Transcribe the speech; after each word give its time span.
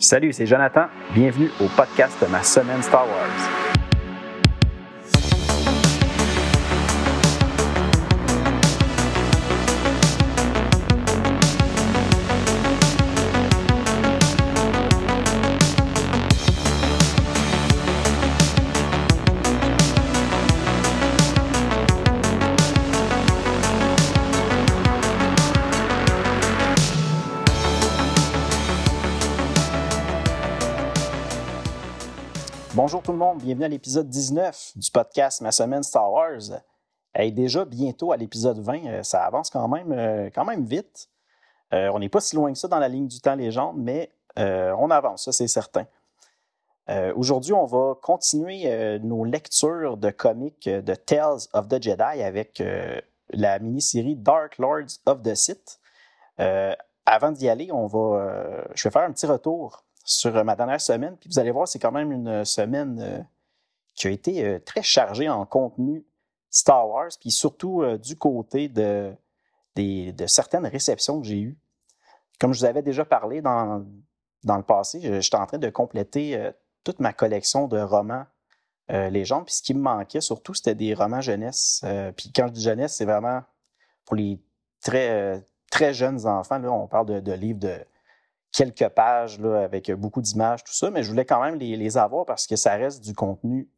Salut, 0.00 0.32
c'est 0.32 0.46
Jonathan. 0.46 0.86
Bienvenue 1.12 1.50
au 1.60 1.66
podcast 1.76 2.22
de 2.22 2.30
ma 2.30 2.40
semaine 2.44 2.80
Star 2.82 3.04
Wars. 3.04 3.67
Bonjour 32.88 33.02
tout 33.02 33.12
le 33.12 33.18
monde, 33.18 33.42
bienvenue 33.42 33.66
à 33.66 33.68
l'épisode 33.68 34.08
19 34.08 34.72
du 34.76 34.90
podcast 34.90 35.42
Ma 35.42 35.52
semaine 35.52 35.82
Star 35.82 36.10
Wars. 36.10 36.62
Et 37.14 37.30
déjà 37.30 37.66
bientôt 37.66 38.12
à 38.12 38.16
l'épisode 38.16 38.60
20, 38.60 38.86
euh, 38.86 39.02
ça 39.02 39.26
avance 39.26 39.50
quand 39.50 39.68
même, 39.68 39.92
euh, 39.92 40.30
quand 40.34 40.46
même 40.46 40.64
vite. 40.64 41.10
Euh, 41.74 41.90
on 41.92 41.98
n'est 41.98 42.08
pas 42.08 42.20
si 42.20 42.34
loin 42.34 42.50
que 42.50 42.58
ça 42.58 42.66
dans 42.66 42.78
la 42.78 42.88
ligne 42.88 43.06
du 43.06 43.20
temps 43.20 43.34
légende, 43.34 43.76
mais 43.76 44.10
on 44.36 44.90
avance, 44.90 45.26
ça 45.26 45.32
c'est 45.32 45.48
certain. 45.48 45.84
Aujourd'hui, 47.14 47.52
on 47.52 47.66
va 47.66 47.94
continuer 48.00 48.98
nos 49.00 49.22
lectures 49.22 49.98
de 49.98 50.08
comics 50.08 50.66
de 50.66 50.94
Tales 50.94 51.40
of 51.52 51.68
the 51.68 51.82
Jedi 51.82 52.22
avec 52.22 52.62
la 53.28 53.58
mini-série 53.58 54.16
Dark 54.16 54.56
Lords 54.56 54.96
of 55.04 55.22
the 55.22 55.34
Sith. 55.34 55.78
avant 57.04 57.32
d'y 57.32 57.50
aller, 57.50 57.70
on 57.70 57.86
va, 57.86 58.64
je 58.74 58.88
vais 58.88 58.90
faire 58.90 59.02
un 59.02 59.12
petit 59.12 59.26
retour 59.26 59.84
sur 60.08 60.34
euh, 60.34 60.42
ma 60.42 60.56
dernière 60.56 60.80
semaine. 60.80 61.16
Puis 61.18 61.28
vous 61.28 61.38
allez 61.38 61.50
voir, 61.50 61.68
c'est 61.68 61.78
quand 61.78 61.92
même 61.92 62.10
une 62.10 62.44
semaine 62.44 62.98
euh, 63.00 63.20
qui 63.94 64.06
a 64.06 64.10
été 64.10 64.44
euh, 64.44 64.58
très 64.58 64.82
chargée 64.82 65.28
en 65.28 65.44
contenu 65.44 66.04
Star 66.50 66.88
Wars, 66.88 67.10
puis 67.20 67.30
surtout 67.30 67.84
du 67.98 68.16
côté 68.16 68.68
de, 68.68 69.12
de 69.76 70.26
certaines 70.26 70.66
réceptions 70.66 71.20
que 71.20 71.26
j'ai 71.26 71.40
eues. 71.40 71.58
Comme 72.40 72.54
je 72.54 72.60
vous 72.60 72.64
avais 72.64 72.80
déjà 72.80 73.04
parlé 73.04 73.42
dans, 73.42 73.84
dans 74.44 74.56
le 74.56 74.62
passé, 74.62 75.20
j'étais 75.20 75.36
en 75.36 75.44
train 75.44 75.58
de 75.58 75.68
compléter 75.68 76.52
toute 76.84 77.00
ma 77.00 77.12
collection 77.12 77.68
de 77.68 77.78
romans 77.78 78.24
légendes. 78.88 79.44
Puis 79.44 79.56
ce 79.56 79.62
qui 79.62 79.74
me 79.74 79.80
manquait 79.80 80.22
surtout, 80.22 80.54
c'était 80.54 80.74
des 80.74 80.94
romans 80.94 81.20
jeunesse. 81.20 81.84
puis 82.16 82.32
quand 82.34 82.46
je 82.46 82.52
dis 82.54 82.62
jeunesse, 82.62 82.96
c'est 82.96 83.04
vraiment 83.04 83.42
pour 84.06 84.16
les 84.16 84.40
très, 84.80 85.44
très 85.70 85.92
jeunes 85.92 86.26
enfants. 86.26 86.58
Là, 86.60 86.72
on 86.72 86.86
parle 86.86 87.22
de 87.22 87.32
livres 87.32 87.60
de 87.60 87.76
quelques 88.58 88.88
pages 88.88 89.38
là, 89.38 89.60
avec 89.62 89.92
beaucoup 89.92 90.20
d'images, 90.20 90.64
tout 90.64 90.74
ça, 90.74 90.90
mais 90.90 91.04
je 91.04 91.10
voulais 91.10 91.24
quand 91.24 91.40
même 91.40 91.54
les, 91.54 91.96
avoir 91.96 92.26
parce 92.26 92.48
que 92.48 92.56
ça 92.56 92.74
reste 92.74 93.04
du 93.04 93.14
contenu 93.14 93.68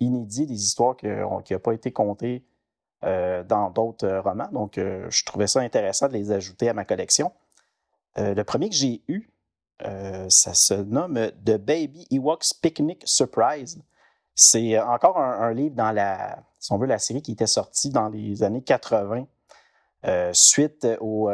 inédit, 0.00 0.46
des 0.46 0.54
histoires 0.54 0.96
qui 0.96 1.06
n'ont 1.06 1.42
pas 1.62 1.74
été 1.74 1.92
contées 1.92 2.42
euh, 3.04 3.44
dans 3.44 3.68
d'autres 3.68 4.06
euh, 4.06 4.22
romans. 4.22 4.48
Donc, 4.50 4.78
euh, 4.78 5.06
je 5.10 5.22
trouvais 5.26 5.46
ça 5.46 5.60
intéressant 5.60 6.08
de 6.08 6.14
les 6.14 6.32
ajouter 6.32 6.70
à 6.70 6.72
ma 6.72 6.86
collection. 6.86 7.30
le 8.16 8.42
premier 8.42 8.70
que 8.70 8.74
j'ai 8.74 9.02
eu, 9.06 9.28
ça 10.28 10.54
se 10.54 10.74
nomme 10.74 11.30
The 11.44 11.58
Baby 11.58 12.06
Ewoks 12.10 12.54
Picnic 12.62 13.02
Surprise. 13.04 13.82
C'est 14.34 14.80
encore 14.80 15.18
un, 15.18 15.52
livre 15.52 15.74
dans 15.74 15.92
la, 15.92 16.42
si 16.58 16.72
on 16.72 16.78
veut, 16.78 16.86
la 16.86 16.98
série 16.98 17.20
qui 17.20 17.32
était 17.32 17.46
sortie 17.46 17.90
dans 17.90 18.08
les 18.08 18.42
années 18.42 18.62
80, 18.62 19.26
suite 20.32 20.86
au 21.00 21.30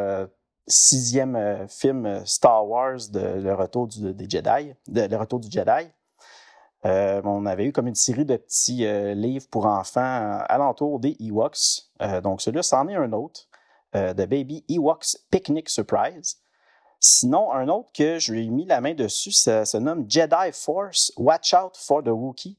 sixième 0.69 1.35
euh, 1.35 1.67
film 1.67 2.05
euh, 2.05 2.25
Star 2.25 2.67
Wars 2.67 2.99
de 3.11 3.19
Le 3.19 3.53
Retour 3.53 3.87
du, 3.87 4.13
des 4.13 4.29
Jedi, 4.29 4.73
de, 4.87 5.01
Le 5.01 5.17
Retour 5.17 5.39
du 5.39 5.49
Jedi. 5.51 5.89
Euh, 6.85 7.21
on 7.25 7.45
avait 7.45 7.65
eu 7.65 7.73
comme 7.73 7.87
une 7.87 7.95
série 7.95 8.23
de 8.23 8.37
petits 8.37 8.85
livres 9.13 9.47
pour 9.51 9.65
enfants 9.65 10.39
alentour 10.47 11.01
des 11.01 11.17
Ewoks. 11.19 11.89
donc 12.23 12.41
celui-là, 12.41 12.63
c'en 12.63 12.87
est 12.87 12.95
un 12.95 13.11
autre, 13.11 13.49
The 13.91 14.25
Baby 14.25 14.63
Ewoks 14.69 15.17
Picnic 15.29 15.67
Surprise. 15.67 16.37
Sinon, 17.01 17.51
un 17.51 17.67
autre 17.67 17.89
que 17.93 18.17
je 18.17 18.31
lui 18.31 18.45
ai 18.45 18.49
mis 18.49 18.63
la 18.63 18.79
main 18.79 18.93
dessus, 18.93 19.33
ça 19.33 19.65
se 19.65 19.75
nomme 19.75 20.05
Jedi 20.07 20.53
Force 20.53 21.11
Watch 21.17 21.53
Out 21.53 21.75
for 21.75 22.01
the 22.01 22.11
Wookiee. 22.11 22.57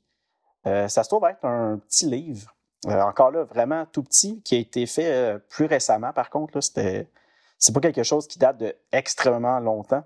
ça 0.64 1.02
se 1.02 1.08
trouve 1.08 1.24
être 1.24 1.46
un 1.46 1.78
petit 1.78 2.04
livre, 2.04 2.54
encore 2.86 3.30
là, 3.30 3.44
vraiment 3.44 3.86
tout 3.86 4.02
petit, 4.02 4.42
qui 4.42 4.56
a 4.56 4.58
été 4.58 4.84
fait 4.84 5.38
plus 5.48 5.64
récemment. 5.64 6.12
Par 6.12 6.28
contre, 6.28 6.60
c'était 6.60 7.08
c'est 7.60 7.74
pas 7.74 7.80
quelque 7.80 8.02
chose 8.02 8.26
qui 8.26 8.38
date 8.38 8.58
de 8.58 8.74
extrêmement 8.90 9.60
longtemps. 9.60 10.02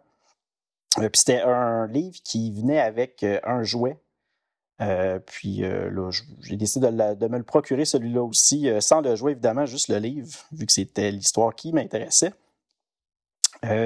Euh, 0.99 1.09
puis 1.09 1.21
c'était 1.21 1.41
un 1.41 1.87
livre 1.87 2.17
qui 2.25 2.53
venait 2.53 2.81
avec 2.81 3.23
euh, 3.23 3.41
un 3.45 3.63
jouet. 3.63 3.99
Euh, 4.81 5.21
puis 5.21 5.59
là, 5.59 6.11
j'ai 6.41 6.57
décidé 6.57 6.89
de, 6.89 7.29
me 7.29 7.39
le 7.39 7.45
procurer 7.45 7.85
celui-là 7.85 8.25
aussi, 8.25 8.69
sans 8.81 9.01
le 9.03 9.15
jouet 9.15 9.33
évidemment, 9.33 9.67
juste 9.67 9.87
le 9.89 9.99
livre, 9.99 10.29
vu 10.51 10.67
que 10.67 10.73
c'était 10.73 11.13
l'histoire 11.13 11.55
qui 11.55 11.73
m'intéressait. 11.73 12.33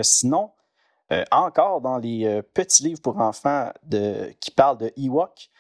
sinon, 0.02 0.50
encore 1.30 1.82
dans 1.82 1.98
les 1.98 2.40
petits 2.54 2.84
livres 2.84 3.02
pour 3.02 3.18
enfants 3.18 3.70
qui 4.40 4.50
parlent 4.50 4.78
de 4.78 4.90
Ewok, 4.96 5.50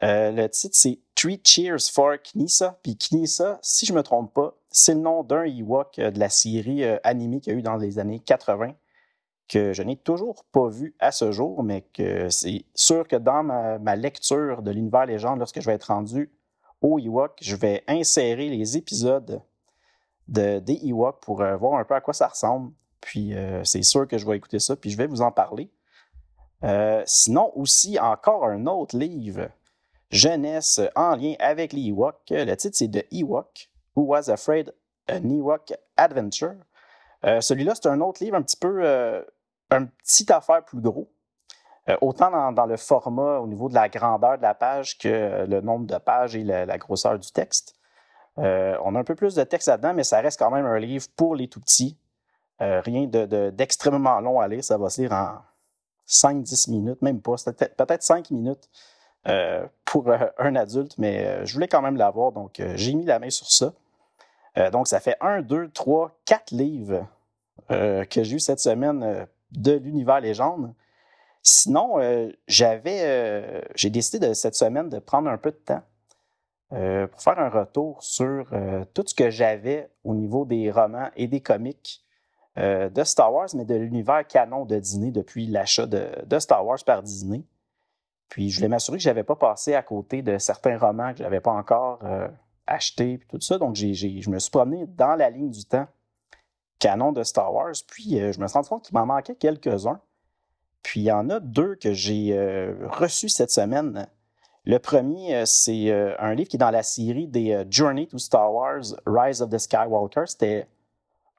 le 0.00 0.48
titre 0.48 0.76
c'est 0.76 0.98
Three 1.14 1.40
Cheers 1.44 1.88
for 1.92 2.16
Knisa. 2.20 2.76
Puis 2.82 2.96
Knisa, 2.98 3.60
si 3.62 3.86
je 3.86 3.92
ne 3.92 3.98
me 3.98 4.02
trompe 4.02 4.34
pas, 4.34 4.52
c'est 4.72 4.94
le 4.94 5.00
nom 5.00 5.22
d'un 5.22 5.44
Ewok 5.44 5.98
euh, 5.98 6.10
de 6.10 6.18
la 6.18 6.30
série 6.30 6.82
euh, 6.82 6.98
animée 7.04 7.40
qu'il 7.40 7.52
y 7.52 7.56
a 7.56 7.58
eu 7.58 7.62
dans 7.62 7.76
les 7.76 7.98
années 7.98 8.20
80 8.20 8.74
que 9.48 9.74
je 9.74 9.82
n'ai 9.82 9.96
toujours 9.96 10.44
pas 10.50 10.68
vu 10.68 10.94
à 10.98 11.12
ce 11.12 11.30
jour, 11.30 11.62
mais 11.62 11.82
que 11.92 12.30
c'est 12.30 12.64
sûr 12.74 13.06
que 13.06 13.16
dans 13.16 13.42
ma, 13.42 13.96
lecture 13.96 14.62
de 14.62 14.70
l'univers 14.70 15.04
légende, 15.04 15.40
lorsque 15.40 15.60
je 15.60 15.66
vais 15.66 15.74
être 15.74 15.92
rendu 15.92 16.32
au 16.80 16.98
Ewok, 16.98 17.38
je 17.42 17.54
vais 17.54 17.84
insérer 17.86 18.48
les 18.48 18.78
épisodes 18.78 19.42
de, 20.28 20.58
des 20.60 20.80
Ewok 20.86 21.20
pour 21.20 21.42
euh, 21.42 21.56
voir 21.56 21.78
un 21.78 21.84
peu 21.84 21.94
à 21.94 22.00
quoi 22.00 22.14
ça 22.14 22.28
ressemble. 22.28 22.72
Puis 23.02 23.34
c'est 23.64 23.82
sûr 23.82 24.06
que 24.06 24.16
je 24.16 24.24
vais 24.24 24.36
écouter 24.36 24.60
ça, 24.60 24.76
puis 24.76 24.88
je 24.88 24.96
vais 24.96 25.08
vous 25.08 25.22
en 25.22 25.32
parler. 25.32 25.72
sinon, 27.04 27.50
aussi, 27.56 27.98
encore 27.98 28.46
un 28.46 28.66
autre 28.66 28.96
livre, 28.96 29.48
jeunesse 30.10 30.80
en 30.94 31.16
lien 31.16 31.34
avec 31.40 31.72
les 31.72 31.88
Ewoks. 31.88 32.30
Le 32.30 32.54
titre, 32.54 32.76
c'est 32.76 32.88
The 32.88 33.04
Ewok 33.10 33.71
Who 33.96 34.04
Was 34.04 34.28
Afraid, 34.28 34.72
an 35.08 35.28
Ewok 35.28 35.72
Adventure. 35.96 36.54
Euh, 37.24 37.40
celui-là, 37.40 37.74
c'est 37.74 37.88
un 37.88 38.00
autre 38.00 38.22
livre 38.22 38.36
un 38.36 38.42
petit 38.42 38.56
peu, 38.56 38.80
euh, 38.84 39.22
un 39.70 39.86
petit 39.86 40.30
affaire 40.32 40.64
plus 40.64 40.80
gros. 40.80 41.10
Euh, 41.88 41.96
autant 42.00 42.52
dans, 42.52 42.66
le 42.66 42.76
format 42.76 43.38
au 43.38 43.46
niveau 43.46 43.68
de 43.68 43.74
la 43.74 43.88
grandeur 43.88 44.38
de 44.38 44.42
la 44.42 44.54
page 44.54 44.98
que 44.98 45.44
le 45.46 45.60
nombre 45.60 45.86
de 45.86 45.98
pages 45.98 46.36
et 46.36 46.44
la, 46.44 46.78
grosseur 46.78 47.18
du 47.18 47.30
texte. 47.32 47.74
on 48.36 48.94
a 48.94 48.98
un 48.98 49.04
peu 49.04 49.16
plus 49.16 49.34
de 49.34 49.42
texte 49.42 49.68
là-dedans, 49.68 49.92
mais 49.92 50.04
ça 50.04 50.20
reste 50.20 50.38
quand 50.38 50.50
même 50.50 50.64
un 50.64 50.78
livre 50.78 51.06
pour 51.16 51.34
les 51.34 51.48
tout 51.48 51.60
petits. 51.60 51.98
rien 52.60 53.06
d'extrêmement 53.06 54.20
long 54.20 54.40
à 54.40 54.46
lire. 54.46 54.62
Ça 54.62 54.78
va 54.78 54.90
se 54.90 55.02
lire 55.02 55.12
en 55.12 55.38
5-10 56.06 56.70
minutes, 56.70 57.02
même 57.02 57.20
pas, 57.20 57.34
peut-être 57.44 58.02
5 58.02 58.30
minutes 58.30 58.70
pour 59.84 60.08
un 60.38 60.54
adulte, 60.54 60.96
mais 60.98 61.44
je 61.44 61.52
voulais 61.52 61.68
quand 61.68 61.82
même 61.82 61.96
l'avoir, 61.96 62.30
donc 62.30 62.62
j'ai 62.76 62.94
mis 62.94 63.04
la 63.04 63.18
main 63.18 63.30
sur 63.30 63.50
ça. 63.50 63.72
Euh, 64.58 64.70
donc, 64.70 64.88
ça 64.88 65.00
fait 65.00 65.16
un, 65.20 65.42
deux, 65.42 65.68
trois, 65.70 66.18
quatre 66.24 66.50
livres 66.50 67.06
euh, 67.70 68.04
que 68.04 68.22
j'ai 68.22 68.36
eu 68.36 68.40
cette 68.40 68.60
semaine 68.60 69.02
euh, 69.02 69.24
de 69.52 69.72
l'univers 69.72 70.20
légende. 70.20 70.74
Sinon, 71.44 71.96
j'avais, 72.46 73.64
j'ai 73.74 73.90
décidé 73.90 74.28
de, 74.28 74.32
cette 74.32 74.54
semaine 74.54 74.88
de 74.88 75.00
prendre 75.00 75.28
un 75.28 75.38
peu 75.38 75.50
de 75.50 75.56
temps 75.56 75.82
pour 76.70 77.20
faire 77.20 77.40
un 77.40 77.48
retour 77.48 78.00
sur 78.00 78.46
tout 78.94 79.02
ce 79.04 79.12
que 79.12 79.28
j'avais 79.28 79.90
au 80.04 80.14
niveau 80.14 80.44
des 80.44 80.70
romans 80.70 81.10
et 81.16 81.26
des 81.26 81.40
comics 81.40 82.04
de 82.56 83.02
Star 83.02 83.34
Wars, 83.34 83.48
mais 83.54 83.64
de 83.64 83.74
l'univers 83.74 84.24
canon 84.24 84.66
de 84.66 84.78
Disney 84.78 85.10
depuis 85.10 85.48
l'achat 85.48 85.86
de, 85.86 86.10
de, 86.24 86.38
Star 86.38 86.64
Wars 86.64 86.78
par 86.86 87.02
Disney. 87.02 87.42
Puis 88.28 88.50
je 88.50 88.58
voulais 88.58 88.68
m'assurer 88.68 88.98
que 88.98 89.02
je 89.02 89.08
n'avais 89.08 89.24
pas 89.24 89.34
passé 89.34 89.74
à 89.74 89.82
côté 89.82 90.22
de 90.22 90.38
certains 90.38 90.78
romans 90.78 91.10
que 91.10 91.18
je 91.18 91.22
n'avais 91.24 91.40
pas 91.40 91.50
encore 91.50 91.98
acheté, 92.66 93.18
puis 93.18 93.28
tout 93.28 93.40
ça. 93.40 93.58
Donc, 93.58 93.76
je 93.76 94.30
me 94.30 94.38
suis 94.38 94.50
promené 94.50 94.86
dans 94.86 95.14
la 95.14 95.30
ligne 95.30 95.50
du 95.50 95.64
temps 95.64 95.86
canon 96.82 97.12
de 97.12 97.22
Star 97.22 97.54
Wars, 97.54 97.74
puis 97.86 98.20
euh, 98.20 98.32
je 98.32 98.40
me 98.40 98.48
suis 98.48 98.54
rendu 98.54 98.68
compte 98.68 98.84
qu'il 98.84 98.98
m'en 98.98 99.06
manquait 99.06 99.36
quelques-uns. 99.36 100.00
Puis 100.82 101.02
il 101.02 101.04
y 101.04 101.12
en 101.12 101.30
a 101.30 101.38
deux 101.38 101.76
que 101.76 101.92
j'ai 101.92 102.36
euh, 102.36 102.74
reçus 102.88 103.28
cette 103.28 103.52
semaine. 103.52 104.08
Le 104.64 104.78
premier, 104.78 105.36
euh, 105.36 105.42
c'est 105.46 105.92
un 106.18 106.34
livre 106.34 106.48
qui 106.48 106.56
est 106.56 106.58
dans 106.58 106.72
la 106.72 106.82
série 106.82 107.28
des 107.28 107.64
Journey 107.70 108.08
to 108.08 108.18
Star 108.18 108.52
Wars, 108.52 108.96
Rise 109.06 109.40
of 109.42 109.50
the 109.50 109.58
Skywalker. 109.58 110.24
C'était 110.26 110.66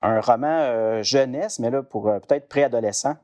un 0.02 0.22
roman 0.22 1.02
jeunesse, 1.02 1.60
mais 1.60 1.70
là 1.70 1.84
pour 1.84 2.04
peut-être 2.04 2.48
préadolescent, 2.48 3.16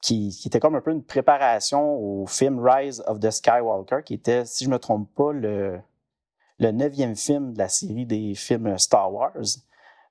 qui, 0.00 0.30
qui, 0.30 0.48
était 0.48 0.60
comme 0.60 0.74
un 0.74 0.80
peu 0.80 0.92
une 0.92 1.04
préparation 1.04 1.94
au 1.94 2.26
film 2.26 2.58
Rise 2.58 3.02
of 3.06 3.20
the 3.20 3.30
Skywalker, 3.30 4.02
qui 4.02 4.14
était, 4.14 4.46
si 4.46 4.64
je 4.64 4.70
ne 4.70 4.74
me 4.74 4.78
trompe 4.78 5.08
pas, 5.14 5.32
le, 5.32 5.78
le 6.62 6.70
neuvième 6.70 7.16
film 7.16 7.54
de 7.54 7.58
la 7.58 7.68
série 7.68 8.06
des 8.06 8.34
films 8.34 8.78
Star 8.78 9.12
Wars. 9.12 9.36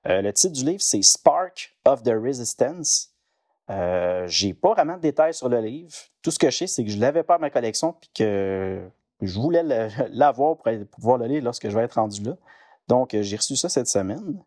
Euh, 0.06 0.20
le 0.20 0.32
titre 0.32 0.52
du 0.52 0.64
livre, 0.64 0.82
c'est 0.82 1.00
Spark 1.00 1.74
of 1.86 2.02
the 2.02 2.12
Resistance. 2.12 3.10
Euh, 3.70 4.26
j'ai 4.26 4.52
pas 4.52 4.72
vraiment 4.74 4.96
de 4.96 5.00
détails 5.00 5.32
sur 5.32 5.48
le 5.48 5.60
livre. 5.60 5.90
Tout 6.20 6.30
ce 6.30 6.38
que 6.38 6.50
je 6.50 6.58
sais, 6.58 6.66
c'est 6.66 6.84
que 6.84 6.90
je 6.90 6.98
l'avais 6.98 7.22
pas 7.22 7.36
à 7.36 7.38
ma 7.38 7.48
collection 7.48 7.94
puis 7.94 8.10
que 8.14 8.82
je 9.22 9.40
voulais 9.40 9.62
l'avoir 10.10 10.58
pour, 10.58 10.70
pouvoir 10.90 11.18
le 11.18 11.26
lire 11.26 11.42
lorsque 11.42 11.68
je 11.68 11.74
vais 11.74 11.84
être 11.84 11.94
rendu 11.94 12.22
là. 12.22 12.36
Donc, 12.86 13.16
j'ai 13.18 13.36
reçu 13.36 13.56
ça 13.56 13.70
cette 13.70 13.88
semaine. 13.88 14.42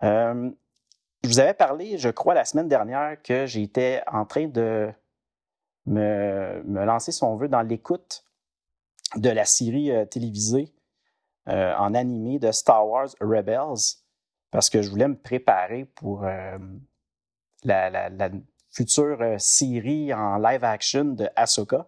je 0.00 0.48
vous 1.24 1.40
avais 1.40 1.54
parlé, 1.54 1.98
je 1.98 2.08
crois, 2.08 2.32
la 2.32 2.46
semaine 2.46 2.68
dernière 2.68 3.20
que 3.20 3.44
j'étais 3.44 4.00
en 4.10 4.24
train 4.24 4.46
de 4.46 4.88
me, 5.84 6.84
lancer, 6.84 7.12
si 7.12 7.22
on 7.24 7.36
veut, 7.36 7.48
dans 7.48 7.62
l'écoute 7.62 8.24
de 9.16 9.28
la 9.28 9.44
série 9.44 9.90
télévisée 10.08 10.72
euh, 11.48 11.74
en 11.76 11.94
animé 11.94 12.38
de 12.38 12.52
Star 12.52 12.86
Wars 12.86 13.08
Rebels 13.22 13.96
parce 14.50 14.68
que 14.68 14.82
je 14.82 14.90
voulais 14.90 15.08
me 15.08 15.16
préparer 15.16 15.86
pour 15.86 16.24
euh, 16.24 16.58
la, 17.64 18.10
future 18.70 19.16
euh, 19.22 19.36
série 19.38 20.12
en 20.12 20.36
live 20.36 20.62
action 20.62 21.04
de 21.06 21.26
Ahsoka. 21.36 21.86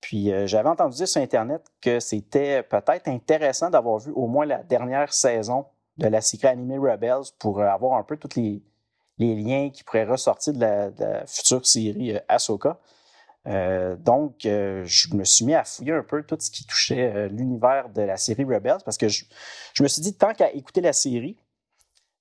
Puis 0.00 0.30
j'avais 0.46 0.68
entendu 0.68 0.94
dire 0.94 1.08
sur 1.08 1.20
Internet 1.20 1.66
que 1.80 1.98
c'était 1.98 2.62
peut-être 2.62 3.08
intéressant 3.08 3.68
d'avoir 3.68 3.98
vu 3.98 4.12
au 4.12 4.28
moins 4.28 4.46
la 4.46 4.62
dernière 4.62 5.12
saison 5.12 5.66
de 5.96 6.06
la 6.06 6.20
série 6.20 6.46
animée 6.46 6.78
Rebels 6.78 7.32
pour 7.40 7.60
avoir 7.60 7.98
un 7.98 8.04
peu 8.04 8.16
tous 8.16 8.36
les, 8.36 8.62
liens 9.18 9.70
qui 9.70 9.82
pourraient 9.82 10.04
ressortir 10.04 10.52
de 10.52 10.60
la, 10.60 11.26
future 11.26 11.66
série 11.66 12.16
Ahsoka. 12.28 12.78
Euh, 13.48 13.96
donc, 13.96 14.44
euh, 14.44 14.82
je 14.84 15.14
me 15.14 15.24
suis 15.24 15.44
mis 15.44 15.54
à 15.54 15.64
fouiller 15.64 15.92
un 15.92 16.02
peu 16.02 16.22
tout 16.22 16.36
ce 16.38 16.50
qui 16.50 16.66
touchait 16.66 17.12
euh, 17.14 17.28
l'univers 17.28 17.88
de 17.88 18.02
la 18.02 18.16
série 18.16 18.44
Rebels 18.44 18.78
parce 18.84 18.98
que 18.98 19.08
je, 19.08 19.24
me 19.80 19.88
suis 19.88 20.02
dit, 20.02 20.14
tant 20.14 20.34
qu'à 20.34 20.52
écouter 20.52 20.82
la 20.82 20.92
série, 20.92 21.38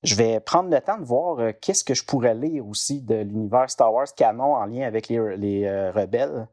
je 0.04 0.16
vais 0.16 0.40
prendre 0.40 0.70
le 0.70 0.80
temps 0.80 0.98
de 0.98 1.04
voir 1.04 1.54
qu'est-ce 1.60 1.84
que 1.84 1.94
je 1.94 2.06
pourrais 2.06 2.36
lire 2.36 2.66
aussi 2.68 3.02
de 3.02 3.16
l'univers 3.16 3.70
Star 3.70 3.94
Wars 3.94 4.08
canon 4.16 4.56
en 4.56 4.66
lien 4.66 4.88
avec 4.88 5.10
les, 5.10 5.20
rebelles. 5.90 6.48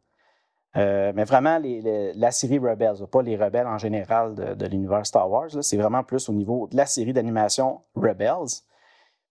mais 0.75 1.25
vraiment, 1.25 1.61
la 1.63 2.31
série 2.31 2.59
Rebels, 2.59 3.07
pas 3.13 3.23
les 3.23 3.37
rebelles 3.37 3.67
en 3.67 3.77
général 3.77 4.35
de, 4.35 4.67
l'univers 4.67 5.05
Star 5.05 5.31
Wars. 5.31 5.51
C'est 5.63 5.77
vraiment 5.77 6.03
plus 6.03 6.29
au 6.31 6.33
niveau 6.33 6.67
de 6.69 6.77
la 6.77 6.87
série 6.87 7.13
d'animation 7.13 7.83
Rebels. 7.95 8.63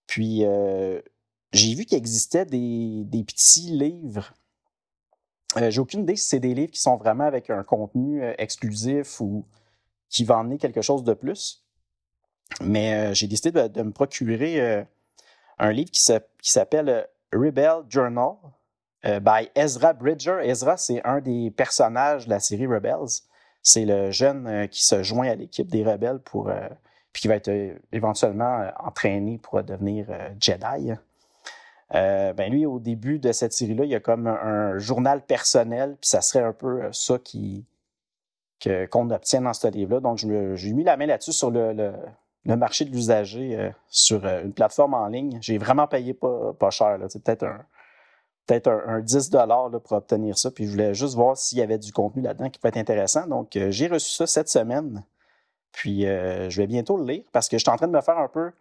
Puis, 0.05 0.45
j'ai 1.51 1.73
vu 1.73 1.85
qu'il 1.85 1.97
existait 1.97 2.45
des 2.45 3.23
petits 3.25 3.71
livres 3.71 4.31
euh, 5.57 5.69
j'ai 5.69 5.79
aucune 5.79 6.01
idée 6.01 6.15
si 6.15 6.27
c'est 6.27 6.39
des 6.39 6.53
livres 6.53 6.71
qui 6.71 6.81
sont 6.81 6.97
vraiment 6.97 7.25
avec 7.25 7.49
un 7.49 7.63
contenu 7.63 8.23
euh, 8.23 8.33
exclusif 8.37 9.19
ou 9.19 9.45
qui 10.09 10.23
va 10.23 10.37
emmener 10.37 10.57
quelque 10.57 10.81
chose 10.81 11.03
de 11.03 11.13
plus. 11.13 11.63
Mais 12.61 12.93
euh, 12.93 13.13
j'ai 13.13 13.27
décidé 13.27 13.51
de, 13.69 13.81
me 13.81 13.91
procurer 13.91 14.85
un 15.57 15.71
livre 15.71 15.91
qui 15.91 16.01
s'appelle 16.41 17.07
Rebel 17.31 17.83
Journal 17.89 18.35
by 19.03 19.49
Ezra 19.55 19.93
Bridger. 19.93 20.39
Ezra, 20.43 20.77
c'est 20.77 21.03
un 21.03 21.19
des 21.19 21.51
personnages 21.51 22.25
de 22.25 22.29
la 22.29 22.39
série 22.39 22.67
Rebels. 22.67 23.21
C'est 23.61 23.85
le 23.85 24.11
jeune 24.11 24.67
qui 24.69 24.83
se 24.83 25.03
joint 25.03 25.29
à 25.29 25.35
l'équipe 25.35 25.69
des 25.69 25.83
rebelles 25.83 26.19
pour 26.19 26.51
puis 27.11 27.21
qui 27.21 27.27
va 27.27 27.35
être 27.35 27.51
éventuellement 27.91 28.69
entraîné 28.79 29.37
pour 29.37 29.63
devenir 29.63 30.07
Jedi. 30.39 30.93
Euh, 31.95 32.33
ben 32.33 32.51
lui, 32.51 32.65
au 32.65 32.79
début 32.79 33.19
de 33.19 33.31
cette 33.31 33.53
série-là, 33.53 33.85
il 33.85 33.91
y 33.91 33.95
a 33.95 33.99
comme 33.99 34.27
un, 34.27 34.77
journal 34.79 35.23
personnel, 35.23 35.95
puis 36.01 36.09
ça 36.09 36.21
serait 36.21 36.41
un 36.41 36.53
peu 36.53 36.83
euh, 36.83 36.89
ça 36.91 37.19
qu'on 37.19 39.09
obtient 39.11 39.41
dans 39.41 39.53
ce 39.53 39.67
livre-là. 39.67 39.99
Donc, 39.99 40.17
j'ai 40.17 40.73
mis 40.73 40.83
la 40.83 40.97
main 40.97 41.05
là-dessus 41.05 41.33
sur 41.33 41.51
le, 41.51 41.93
marché 42.45 42.85
de 42.85 42.91
l'usager 42.91 43.59
euh, 43.59 43.69
sur 43.89 44.25
une 44.25 44.53
plateforme 44.53 44.95
en 44.95 45.07
ligne. 45.07 45.37
J'ai 45.41 45.57
vraiment 45.59 45.87
payé 45.87 46.13
pas, 46.13 46.69
cher. 46.71 46.97
C'est 47.09 47.23
peut-être 47.23 47.43
un, 47.43 47.63
peut-être 48.47 48.69
un, 48.69 48.99
10 48.99 49.31
là, 49.33 49.69
pour 49.83 49.91
obtenir 49.91 50.37
ça. 50.37 50.49
Puis 50.49 50.65
je 50.65 50.71
voulais 50.71 50.95
juste 50.95 51.13
voir 51.13 51.37
s'il 51.37 51.59
y 51.59 51.61
avait 51.61 51.77
du 51.77 51.91
contenu 51.91 52.23
là-dedans 52.23 52.49
qui 52.49 52.59
peut 52.59 52.69
être 52.69 52.77
intéressant. 52.77 53.27
Donc, 53.27 53.49
j'ai 53.69 53.87
reçu 53.87 54.11
ça 54.11 54.25
cette 54.25 54.49
semaine. 54.49 55.03
Puis, 55.71 56.01
je 56.01 56.57
vais 56.57 56.67
bientôt 56.67 56.97
le 56.97 57.05
lire 57.05 57.23
parce 57.31 57.49
que 57.49 57.57
je 57.57 57.63
suis 57.63 57.71
en 57.71 57.77
train 57.77 57.87
de 57.87 57.93
me 57.93 58.01
faire 58.01 58.17
un 58.17 58.29
peu 58.29 58.51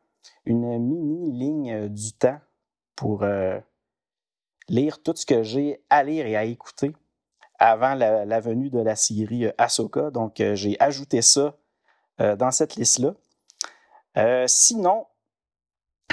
une 0.45 0.79
mini 0.79 1.33
ligne 1.33 1.89
du 1.89 2.13
temps 2.13 2.39
pour 3.03 3.25
euh, 3.25 3.59
lire 4.69 5.03
tout 5.03 5.13
ce 5.17 5.27
que 5.27 5.43
j'ai 5.43 5.83
à 5.91 6.05
lire 6.05 6.25
et 6.25 6.37
à 6.37 6.45
écouter 6.45 6.95
avant 7.59 7.95
la, 7.95 8.39
venue 8.39 8.71
de 8.71 8.79
la 8.79 8.95
série 8.95 9.47
euh, 9.47 9.53
Ahsoka. 9.59 10.13
Donc, 10.13 10.41
euh, 10.41 10.55
j'ai 10.55 10.77
ajouté 10.79 11.21
ça 11.21 11.57
dans 12.19 12.53
cette 12.53 12.77
liste-là. 12.77 13.15
sinon, 14.47 15.07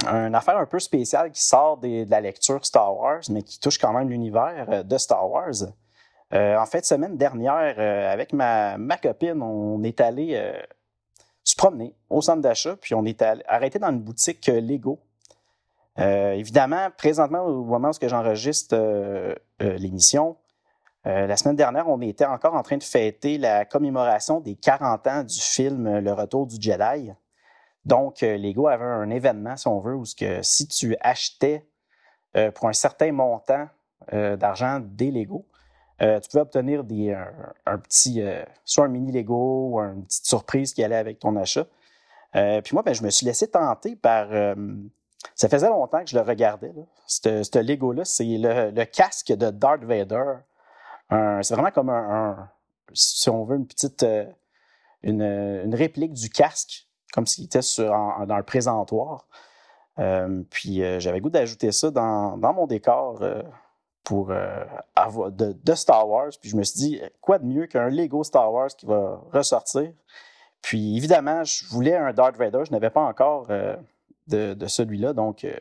une 0.06 0.34
affaire 0.34 0.58
un 0.58 0.66
peu 0.66 0.80
spéciale 0.80 1.32
qui 1.32 1.44
sort 1.44 1.78
de 1.78 2.10
la 2.10 2.22
lecture 2.22 2.66
Star 2.66 2.98
Wars, 2.98 3.22
mais 3.30 3.44
qui 3.44 3.60
touche 3.60 3.78
quand 3.78 3.94
même 3.94 4.10
l'univers 4.10 4.84
de 4.84 4.98
Star 4.98 5.30
Wars. 5.30 5.54
en 6.32 6.66
fait, 6.66 6.84
semaine 6.86 7.16
dernière, 7.16 7.78
avec 8.12 8.34
ma, 8.34 8.98
copine, 9.04 9.44
on 9.44 9.84
est 9.84 10.02
allé 10.02 10.42
se 11.44 11.56
promener 11.56 11.94
au 12.10 12.22
centre 12.22 12.42
d'achat, 12.42 12.76
puis 12.78 12.96
on 12.96 13.06
est 13.06 13.22
arrêté 13.46 13.78
dans 13.78 13.90
une 13.90 14.02
boutique 14.02 14.48
Lego 14.48 15.00
euh, 16.00 16.32
évidemment, 16.32 16.90
présentement, 16.98 17.44
au 17.44 17.64
moment 17.64 17.90
où 17.90 18.08
j'enregistre 18.08 18.76
euh, 18.76 19.36
euh, 19.62 19.78
l'émission, 19.78 20.38
la 21.06 21.38
semaine 21.38 21.56
dernière, 21.56 21.88
on 21.88 22.00
était 22.02 22.26
encore 22.26 22.54
en 22.54 22.62
train 22.62 22.78
de 22.78 22.84
fêter 22.84 23.40
la 23.40 23.66
commémoration 23.66 24.42
des 24.42 24.54
40 24.54 25.08
ans 25.08 25.24
du 25.24 25.40
film 25.40 25.98
Le 25.98 26.14
Retour 26.14 26.46
du 26.46 26.58
Jedi. 26.60 27.12
Donc, 27.84 28.22
Lego 28.22 28.68
avait 28.68 28.84
un 28.84 29.10
événement, 29.10 29.58
si 29.58 29.68
on 29.68 29.80
veut, 29.80 29.96
où 29.96 30.04
que 30.04 30.44
si 30.44 30.68
tu 30.68 30.96
achetais 31.02 31.66
pour 32.54 32.68
un 32.68 32.74
certain 32.74 33.12
montant 33.12 33.70
d'argent 34.12 34.82
des 34.84 35.10
Lego, 35.10 35.48
tu 36.00 36.30
pouvais 36.30 36.42
obtenir 36.42 36.84
des, 36.84 37.12
un, 37.66 37.78
petit, 37.80 38.22
soit 38.64 38.86
un 38.86 38.90
mini 38.90 39.12
Lego 39.12 39.70
ou 39.72 39.80
une 39.80 40.06
petite 40.06 40.28
surprise 40.28 40.76
qui 40.76 40.84
allait 40.84 40.98
avec 40.98 41.18
ton 41.18 41.36
achat. 41.38 41.66
puis 42.34 42.74
moi, 42.74 42.84
ben, 42.84 42.94
je 42.94 43.02
me 43.02 43.10
suis 43.10 43.26
laissé 43.26 43.50
tenter 43.50 43.96
par 43.96 44.28
ça 45.36 45.50
faisait 45.50 45.70
longtemps 45.70 46.04
que 46.04 46.10
je 46.10 46.18
le 46.18 46.24
regardais. 46.24 46.74
Ce 47.08 47.60
Lego-là, 47.60 48.06
c'est 48.06 48.26
le, 48.26 48.84
casque 48.86 49.32
de 49.32 49.50
Darth 49.50 49.84
Vader. 49.84 50.36
C'est 51.10 51.54
vraiment 51.54 51.72
comme 51.72 51.90
un, 51.90 52.50
si 52.94 53.30
on 53.30 53.44
veut, 53.44 53.58
une 53.58 53.68
petite, 53.68 54.04
euh, 54.04 54.26
une, 55.04 55.76
réplique 55.76 56.14
du 56.14 56.30
casque, 56.30 56.88
comme 57.14 57.26
s'il 57.26 57.46
était 57.46 57.60
dans 57.78 58.26
un 58.30 58.44
présentoir. 58.44 59.28
Euh, 60.00 60.44
puis 60.50 60.84
euh, 60.84 61.00
j'avais 61.00 61.20
goût 61.20 61.30
d'ajouter 61.30 61.72
ça 61.72 61.92
dans, 61.92 62.38
mon 62.38 62.68
décor 62.68 63.24
pour 64.04 64.32
avoir 64.96 65.32
de, 65.32 65.54
de, 65.54 65.74
Star 65.76 66.08
Wars. 66.08 66.32
Puis 66.42 66.50
je 66.50 66.56
me 66.56 66.64
suis 66.64 66.80
dit, 66.80 67.02
quoi 67.22 67.38
de 67.38 67.46
mieux 67.46 67.68
qu'un 67.68 67.90
Lego 67.90 68.24
Star 68.24 68.52
Wars 68.52 68.70
qui 68.70 68.86
va 68.86 69.22
ressortir? 69.32 69.92
Puis 70.62 70.98
évidemment, 70.98 71.44
je 71.44 71.66
voulais 71.68 71.96
un 71.96 72.12
Darth 72.12 72.36
Vader, 72.36 72.64
je 72.66 72.72
n'avais 72.72 72.90
pas 72.90 73.02
encore 73.02 73.48
de, 74.30 74.68
celui-là. 74.68 75.14
Donc, 75.14 75.44
euh, 75.44 75.54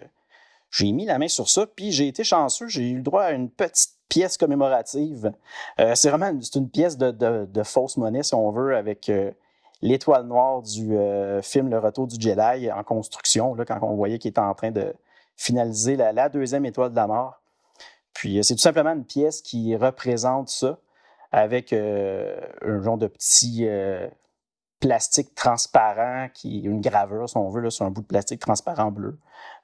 j'ai 0.70 0.92
mis 0.92 1.06
la 1.06 1.18
main 1.18 1.28
sur 1.28 1.48
ça, 1.48 1.66
puis 1.66 1.92
j'ai 1.92 2.08
été 2.08 2.24
chanceux, 2.24 2.68
j'ai 2.68 2.90
eu 2.90 2.96
le 2.96 3.02
droit 3.02 3.22
à 3.22 3.32
une 3.32 3.50
petite 3.50 3.94
pièce 4.08 4.36
commémorative. 4.36 5.32
Euh, 5.80 5.94
c'est 5.94 6.10
vraiment 6.10 6.28
une, 6.28 6.70
pièce 6.70 6.96
de, 6.98 7.62
fausse 7.62 7.96
monnaie, 7.96 8.22
si 8.22 8.34
on 8.34 8.50
veut, 8.50 8.76
avec 8.76 9.08
euh, 9.08 9.30
l'étoile 9.82 10.26
noire 10.26 10.62
du 10.62 10.96
film 11.42 11.70
Le 11.70 11.78
Retour 11.78 12.06
du 12.06 12.20
Jedi 12.20 12.70
en 12.70 12.82
construction, 12.82 13.54
là, 13.54 13.64
quand 13.64 13.78
on 13.82 13.94
voyait 13.94 14.18
qu'il 14.18 14.30
était 14.30 14.40
en 14.40 14.54
train 14.54 14.70
de 14.70 14.94
finaliser 15.36 15.96
la, 15.96 16.28
deuxième 16.28 16.66
étoile 16.66 16.90
de 16.90 16.96
la 16.96 17.06
mort. 17.06 17.40
Puis 18.12 18.42
c'est 18.42 18.54
tout 18.54 18.60
simplement 18.60 18.92
une 18.92 19.04
pièce 19.04 19.40
qui 19.40 19.76
représente 19.76 20.48
ça 20.48 20.78
avec 21.30 21.72
un 21.72 22.82
genre 22.82 22.98
de 22.98 23.06
petit 23.06 23.68
plastique 24.80 25.34
transparent, 25.34 26.28
qui 26.32 26.58
est 26.58 26.62
une 26.62 26.80
gravure, 26.80 27.28
si 27.28 27.36
on 27.36 27.48
veut, 27.48 27.68
sur 27.70 27.84
un 27.84 27.90
bout 27.90 28.02
de 28.02 28.06
plastique 28.06 28.40
transparent 28.40 28.90
bleu. 28.90 29.18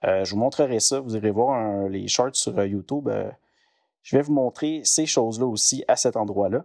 Euh, 0.05 0.25
je 0.25 0.33
vous 0.33 0.41
montrerai 0.41 0.81
ça. 0.81 1.01
Vous 1.01 1.17
irez 1.17 1.31
voir 1.31 1.89
les 1.89 2.09
shorts 2.09 2.35
sur 2.35 2.59
euh, 2.59 2.67
YouTube. 2.67 3.09
Euh, 3.09 3.31
je 4.03 4.17
vais 4.17 4.23
vous 4.23 4.33
montrer 4.33 4.83
ces 4.85 5.07
choses-là 5.07 5.47
aussi 5.47 5.85
à 5.89 5.97
cet 5.97 6.17
endroit-là. 6.17 6.65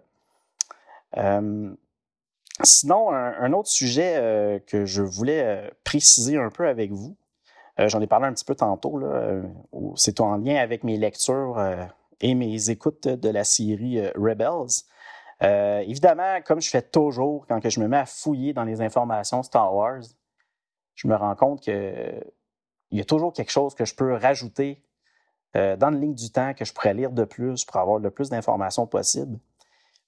sinon, 2.64 3.12
un, 3.12 3.54
autre 3.54 3.70
sujet 3.70 4.62
que 4.68 4.86
je 4.86 5.02
voulais 5.02 5.72
préciser 5.86 6.36
un 6.36 6.50
peu 6.50 6.68
avec 6.68 6.92
vous, 6.92 7.16
j'en 7.78 8.02
ai 8.02 8.08
parlé 8.08 8.28
un 8.28 8.34
petit 8.34 8.44
peu 8.44 8.56
tantôt, 8.56 9.02
c'est 9.96 10.20
en 10.20 10.36
lien 10.36 10.58
avec 10.58 10.84
mes 10.84 10.98
lectures 10.98 11.64
et 12.20 12.36
mes 12.36 12.70
écoutes 12.70 13.08
de 13.08 13.30
la 13.30 13.46
série 13.46 14.06
Rebels. 14.18 14.84
Euh, 15.42 15.80
évidemment, 15.80 16.42
comme 16.46 16.62
je 16.62 16.70
fais 16.70 16.82
toujours 16.82 17.46
quand 17.48 17.60
je 17.68 17.80
me 17.80 17.88
mets 17.88 17.98
à 17.98 18.06
fouiller 18.06 18.54
dans 18.54 18.66
les 18.66 18.82
informations 18.82 19.42
Star 19.44 19.74
Wars, 19.74 20.02
je 20.96 21.08
me 21.08 21.16
rends 21.16 21.36
compte 21.36 21.62
qu'il 21.62 22.24
y 22.92 23.00
a 23.00 23.06
toujours 23.06 23.32
quelque 23.32 23.52
chose 23.52 23.74
que 23.74 23.86
je 23.86 23.96
peux 23.96 24.14
rajouter 24.16 24.84
euh, 25.56 25.78
dans 25.78 25.90
le 25.90 25.98
ligne 25.98 26.14
du 26.14 26.32
temps 26.32 26.54
que 26.54 26.66
je 26.66 26.74
pourrais 26.74 26.94
lire 26.94 27.12
de 27.12 27.24
plus 27.24 27.64
pour 27.64 27.78
avoir 27.78 28.00
le 28.00 28.12
plus 28.12 28.30
d'informations 28.30 28.86
possible. 28.86 29.40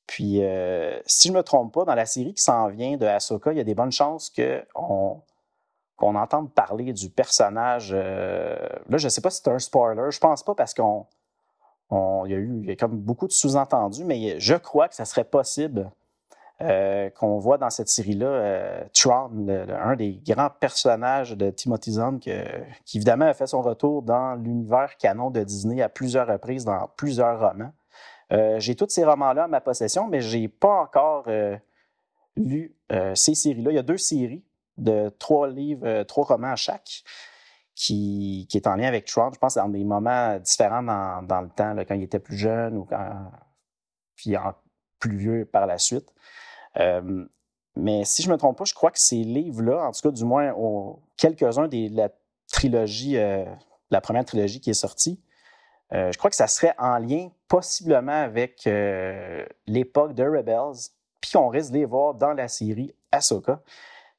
Puis, 0.05 0.43
euh, 0.43 1.00
si 1.05 1.29
je 1.29 1.33
ne 1.33 1.38
me 1.38 1.43
trompe 1.43 1.73
pas, 1.73 1.85
dans 1.85 1.95
la 1.95 2.05
série 2.05 2.33
qui 2.33 2.41
s'en 2.41 2.67
vient 2.67 2.97
de 2.97 3.05
Ahsoka, 3.05 3.53
il 3.53 3.57
y 3.57 3.61
a 3.61 3.63
des 3.63 3.75
bonnes 3.75 3.91
chances 3.91 4.29
qu'on 4.29 5.21
qu'on 5.95 6.15
entende 6.15 6.51
parler 6.51 6.93
du 6.93 7.11
personnage. 7.11 7.93
là, 7.93 8.97
je 8.97 9.03
ne 9.03 9.09
sais 9.09 9.21
pas 9.21 9.29
si 9.29 9.41
c'est 9.43 9.51
un 9.51 9.59
spoiler. 9.59 10.09
Je 10.09 10.19
pense 10.19 10.43
pas 10.43 10.55
parce 10.55 10.73
qu'on. 10.73 11.05
Il 11.91 12.31
y 12.31 12.36
a 12.36 12.38
eu 12.38 12.60
il 12.63 12.69
y 12.69 12.71
a 12.71 12.75
comme 12.75 12.98
beaucoup 12.98 13.27
de 13.27 13.33
sous-entendus, 13.33 14.05
mais 14.05 14.39
je 14.39 14.55
crois 14.55 14.88
que 14.88 14.95
ça 14.95 15.05
serait 15.05 15.24
possible 15.24 15.91
euh, 16.62 17.10
qu'on 17.10 17.39
voit 17.39 17.57
dans 17.57 17.71
cette 17.71 17.88
série-là, 17.88 18.27
euh, 18.27 18.83
Tron, 18.93 19.31
un 19.50 19.95
des 19.95 20.21
grands 20.27 20.51
personnages 20.51 21.31
de 21.31 21.50
Timothy 21.50 21.93
Zahn, 21.93 22.19
qui 22.19 22.98
évidemment 22.98 23.25
a 23.25 23.33
fait 23.33 23.48
son 23.48 23.62
retour 23.62 24.03
dans 24.03 24.36
l'univers 24.36 24.95
canon 24.98 25.31
de 25.31 25.43
Disney 25.43 25.81
à 25.81 25.89
plusieurs 25.89 26.27
reprises 26.27 26.63
dans 26.63 26.88
plusieurs 26.98 27.39
romans. 27.39 27.74
Euh, 28.31 28.60
j'ai 28.60 28.75
tous 28.75 28.89
ces 28.89 29.03
romans-là 29.03 29.45
à 29.45 29.48
ma 29.48 29.60
possession, 29.60 30.07
mais 30.07 30.21
je 30.21 30.38
n'ai 30.38 30.48
pas 30.48 30.81
encore 30.81 31.25
lu 32.38 32.75
ces 33.15 33.33
séries-là. 33.33 33.71
Il 33.71 33.75
y 33.75 33.79
a 33.79 33.83
deux 33.83 33.98
séries 33.98 34.43
de 34.77 35.10
trois 35.17 35.50
livres, 35.50 36.03
trois 36.03 36.25
romans 36.25 36.51
à 36.51 36.55
chaque. 36.55 37.03
Qui, 37.83 38.47
est 38.53 38.67
en 38.67 38.75
lien 38.75 38.88
avec 38.88 39.05
Tron, 39.05 39.31
je 39.33 39.39
pense, 39.39 39.55
dans 39.55 39.67
des 39.67 39.83
moments 39.83 40.38
différents 40.38 40.83
dans, 40.83 41.41
le 41.41 41.50
temps, 41.50 41.75
quand 41.88 41.95
il 41.95 42.03
était 42.03 42.19
plus 42.19 42.38
jeune 42.38 42.77
ou 42.77 42.85
quand, 42.85 43.31
puis 44.15 44.38
en, 44.38 44.53
plus 45.01 45.17
vieux 45.17 45.45
par 45.45 45.65
la 45.65 45.77
suite. 45.77 46.07
Euh, 46.79 47.25
mais 47.75 48.05
si 48.05 48.21
je 48.21 48.29
ne 48.29 48.33
me 48.33 48.38
trompe 48.38 48.57
pas, 48.57 48.63
je 48.63 48.73
crois 48.73 48.91
que 48.91 49.00
ces 49.00 49.23
livres-là, 49.23 49.88
en 49.88 49.91
tout 49.91 50.01
cas, 50.01 50.11
du 50.11 50.23
moins, 50.23 50.53
quelques-uns 51.17 51.67
de 51.67 51.93
la 51.93 52.09
trilogie, 52.50 53.17
euh, 53.17 53.43
la 53.89 54.00
première 54.00 54.23
trilogie 54.23 54.61
qui 54.61 54.69
est 54.69 54.75
sortie, 54.75 55.19
euh, 55.91 56.11
je 56.11 56.17
crois 56.17 56.29
que 56.29 56.35
ça 56.35 56.47
serait 56.47 56.75
en 56.77 56.97
lien 57.00 57.29
possiblement 57.50 58.23
avec 58.23 58.69
l'époque 59.67 60.13
de 60.13 60.23
Rebels, 60.23 60.91
puis 61.19 61.31
qu'on 61.31 61.50
risque 61.50 61.71
de 61.71 61.79
les 61.79 61.85
voir 61.85 62.13
dans 62.13 62.33
la 62.33 62.47
série 62.47 62.95
Ahsoka. 63.11 63.61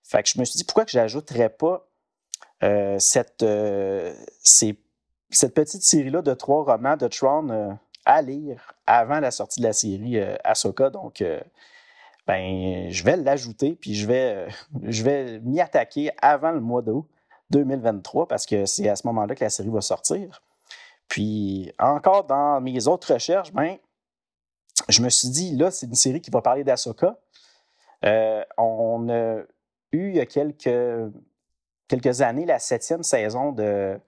Fait 0.03 0.23
que 0.23 0.29
je 0.29 0.39
me 0.39 0.45
suis 0.45 0.59
dit, 0.59 0.65
pourquoi 0.65 0.85
que 0.85 0.91
j'ajouterais 0.91 1.49
pas 1.49 1.89
cette, 2.99 3.45
cette 4.43 5.55
petite 5.55 5.83
série-là 5.83 6.23
de 6.23 6.35
trois 6.35 6.65
romans 6.65 6.97
de 6.97 7.09
Tron 7.09 7.79
à 8.05 8.23
lire 8.23 8.75
avant 8.87 9.21
la 9.21 9.31
sortie 9.31 9.61
de 9.61 9.67
la 9.67 9.73
série 9.73 10.21
Ahsoka. 10.45 10.91
Donc, 10.91 11.23
ben, 12.27 12.89
je 12.91 13.03
vais 13.05 13.17
l'ajouter, 13.17 13.77
puis 13.81 13.95
je 13.95 14.07
vais, 14.07 14.35
euh, 14.35 14.49
je 14.83 15.03
vais 15.03 15.41
m'y 15.41 15.61
attaquer 15.61 16.11
avant 16.21 16.53
le 16.53 16.61
mois 16.61 16.83
d'août 16.83 17.07
2023 17.51 18.29
parce 18.29 18.47
que 18.47 18.65
c'est 18.65 18.89
à 18.89 18.97
ce 18.97 19.07
moment-là 19.09 19.35
que 19.35 19.45
la 19.45 19.51
série 19.51 19.71
va 19.71 19.81
sortir. 19.81 20.43
Puis 21.09 21.73
encore 21.79 22.25
dans 22.25 22.61
mes 22.61 22.87
autres 22.87 23.13
recherches, 23.13 23.53
ben, 23.53 23.77
je 24.89 25.03
me 25.03 25.09
suis 25.09 25.29
dit, 25.29 25.57
là, 25.57 25.71
c'est 25.71 25.87
une 25.87 25.95
série 25.95 26.21
qui 26.21 26.31
va 26.31 26.41
parler 26.41 26.65
d'Asoka. 26.65 27.19
Euh, 28.05 28.43
on 28.57 29.09
a 29.11 29.43
eu 29.93 30.25
quelques, 30.27 31.13
quelques 31.93 32.23
années 32.23 32.47
la 32.47 32.59
septième 32.59 33.03
saison 33.03 33.53
de, 33.53 34.01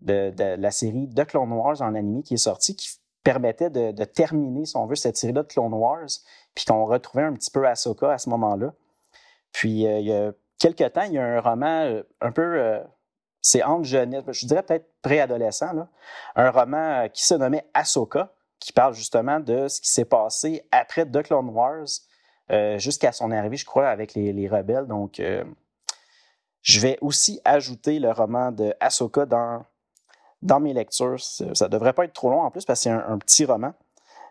de, 0.00 0.32
la 0.56 0.70
série 0.70 1.08
The 1.08 1.24
Clone 1.24 1.52
Wars 1.52 1.82
en 1.82 1.96
animé 1.96 2.22
qui 2.22 2.34
est 2.34 2.36
sortie, 2.36 2.76
qui 2.76 2.88
permettait 3.24 3.68
de, 3.68 3.90
de 3.90 4.04
terminer, 4.04 4.64
si 4.64 4.76
on 4.76 4.86
veut, 4.86 4.94
cette 4.94 5.16
série-là 5.16 5.42
de 5.42 5.48
Clone 5.48 5.74
Wars 5.74 6.06
puis 6.54 6.64
qu'on 6.64 6.84
retrouvait 6.84 7.24
un 7.24 7.32
petit 7.32 7.50
peu 7.50 7.66
Ahsoka 7.66 8.12
à 8.12 8.18
ce 8.18 8.28
moment-là. 8.30 8.72
Puis 9.50 9.88
euh, 9.88 9.98
il 9.98 10.06
y 10.06 10.12
a 10.12 10.32
quelques 10.60 10.92
temps, 10.92 11.02
il 11.02 11.14
y 11.14 11.18
a 11.18 11.24
un 11.24 11.40
roman 11.40 11.82
euh, 11.86 12.02
un 12.20 12.30
peu. 12.30 12.42
Euh, 12.42 12.80
c'est 13.42 13.64
entre 13.64 13.84
jeunesse, 13.84 14.22
je 14.30 14.46
dirais 14.46 14.62
peut-être 14.62 14.88
préadolescent, 15.02 15.88
un 16.36 16.50
roman 16.50 17.08
qui 17.12 17.24
se 17.24 17.34
nommait 17.34 17.66
Ahsoka, 17.74 18.32
qui 18.60 18.72
parle 18.72 18.94
justement 18.94 19.40
de 19.40 19.66
ce 19.66 19.80
qui 19.80 19.90
s'est 19.90 20.04
passé 20.04 20.66
après 20.70 21.06
The 21.06 21.22
Clone 21.22 21.50
Wars 21.50 21.86
jusqu'à 22.78 23.12
son 23.12 23.30
arrivée, 23.30 23.56
je 23.56 23.66
crois, 23.66 23.88
avec 23.88 24.14
les, 24.14 24.48
rebelles. 24.48 24.86
Donc, 24.86 25.20
je 26.66 26.80
vais 26.80 26.98
aussi 27.00 27.40
ajouter 27.44 28.00
le 28.00 28.10
roman 28.10 28.50
de 28.50 28.74
Ahsoka 28.80 29.24
dans, 29.24 29.64
dans 30.42 30.58
mes 30.58 30.74
lectures. 30.74 31.20
Ça 31.20 31.44
ne 31.44 31.68
devrait 31.68 31.92
pas 31.92 32.04
être 32.04 32.12
trop 32.12 32.28
long 32.28 32.40
en 32.40 32.50
plus 32.50 32.64
parce 32.64 32.80
que 32.80 32.82
c'est 32.82 32.90
un 32.90 33.18
petit 33.18 33.44
roman. 33.44 33.72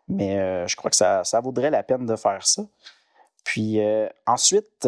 Mais 0.09 0.37
euh, 0.37 0.67
je 0.67 0.75
crois 0.75 0.91
que 0.91 0.97
ça, 0.97 1.23
vaudrait 1.41 1.71
la 1.71 1.81
peine 1.81 2.05
de 2.05 2.17
faire 2.17 2.45
ça. 2.45 2.63
Puis 3.45 3.79
euh, 3.79 4.09
ensuite, 4.27 4.85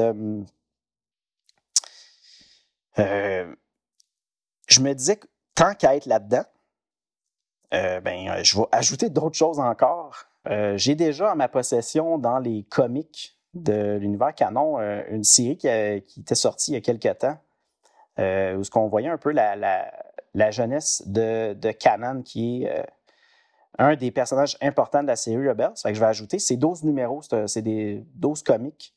euh, 2.99 3.55
je 4.67 4.81
me 4.81 4.93
disais 4.93 5.15
que 5.15 5.27
tant 5.55 5.73
qu'à 5.73 5.95
être 5.95 6.05
là-dedans, 6.05 6.43
ben, 7.71 8.43
je 8.43 8.57
vais 8.57 8.65
ajouter 8.73 9.09
d'autres 9.09 9.37
choses 9.37 9.59
encore. 9.59 10.25
J'ai 10.75 10.95
déjà 10.95 11.31
en 11.31 11.35
ma 11.37 11.47
possession 11.47 12.17
dans 12.17 12.39
les 12.39 12.63
comics 12.63 13.36
de 13.53 13.97
l'univers 13.97 14.33
canon 14.35 14.79
une 15.09 15.23
série 15.23 15.57
qui, 15.57 15.67
était 15.67 16.35
sortie 16.35 16.71
il 16.71 16.73
y 16.75 16.77
a 16.77 16.81
quelques 16.81 17.17
temps, 17.17 17.37
où 18.17 18.63
ce 18.63 18.69
qu'on 18.69 18.87
voyait 18.87 19.09
un 19.09 19.17
peu 19.17 19.31
la, 19.31 20.51
jeunesse 20.51 21.03
de, 21.07 21.53
de 21.53 21.71
Canon 21.71 22.21
qui 22.21 22.63
est 22.63 22.85
un 23.77 23.95
des 23.95 24.11
personnages 24.11 24.57
importants 24.61 25.01
de 25.01 25.07
la 25.07 25.15
série 25.15 25.47
Rebels. 25.47 25.73
Fait 25.81 25.89
que 25.89 25.95
je 25.95 25.99
vais 25.99 26.07
ajouter, 26.07 26.39
ces 26.39 26.57
12 26.57 26.83
numéros, 26.83 27.21
c'est 27.47 27.61
des 27.61 28.03
12 28.15 28.43
comiques 28.43 28.93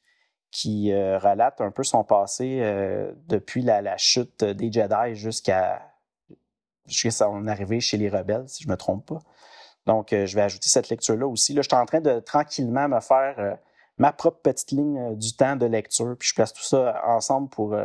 qui 0.51 0.93
euh, 0.93 1.19
relatent 1.19 1.61
un 1.61 1.71
peu 1.71 1.85
son 1.85 2.03
passé 2.03 2.59
euh, 2.61 3.13
depuis 3.29 3.63
la, 3.63 3.97
chute 3.97 4.43
des 4.43 4.73
Jedi 4.73 5.15
jusqu'à 5.15 5.81
son 6.89 7.47
arrivée 7.47 7.81
chez 7.81 7.97
les 7.97 8.09
rebelles, 8.09 8.49
si 8.49 8.65
je 8.65 8.69
ne 8.69 8.73
me 8.73 8.77
trompe 8.77 9.07
pas. 9.07 9.21
Donc, 9.87 10.13
euh, 10.13 10.27
je 10.27 10.35
vais 10.35 10.43
ajouter 10.43 10.69
cette 10.69 10.89
lecture-là 10.89 11.27
aussi. 11.27 11.55
Là, 11.55 11.63
je 11.63 11.69
suis 11.69 11.77
en 11.77 11.87
train 11.87 12.01
de 12.01 12.19
tranquillement 12.21 12.89
me 12.89 13.01
faire 13.01 13.59
ma 14.01 14.13
propre 14.13 14.41
petite 14.41 14.73
ligne 14.73 15.17
du 15.17 15.37
temps 15.37 15.57
de 15.57 15.67
lecture, 15.67 16.17
puis 16.19 16.29
je 16.29 16.35
place 16.35 16.53
tout 16.53 16.63
ça 16.63 17.03
ensemble 17.07 17.49
pour 17.51 17.77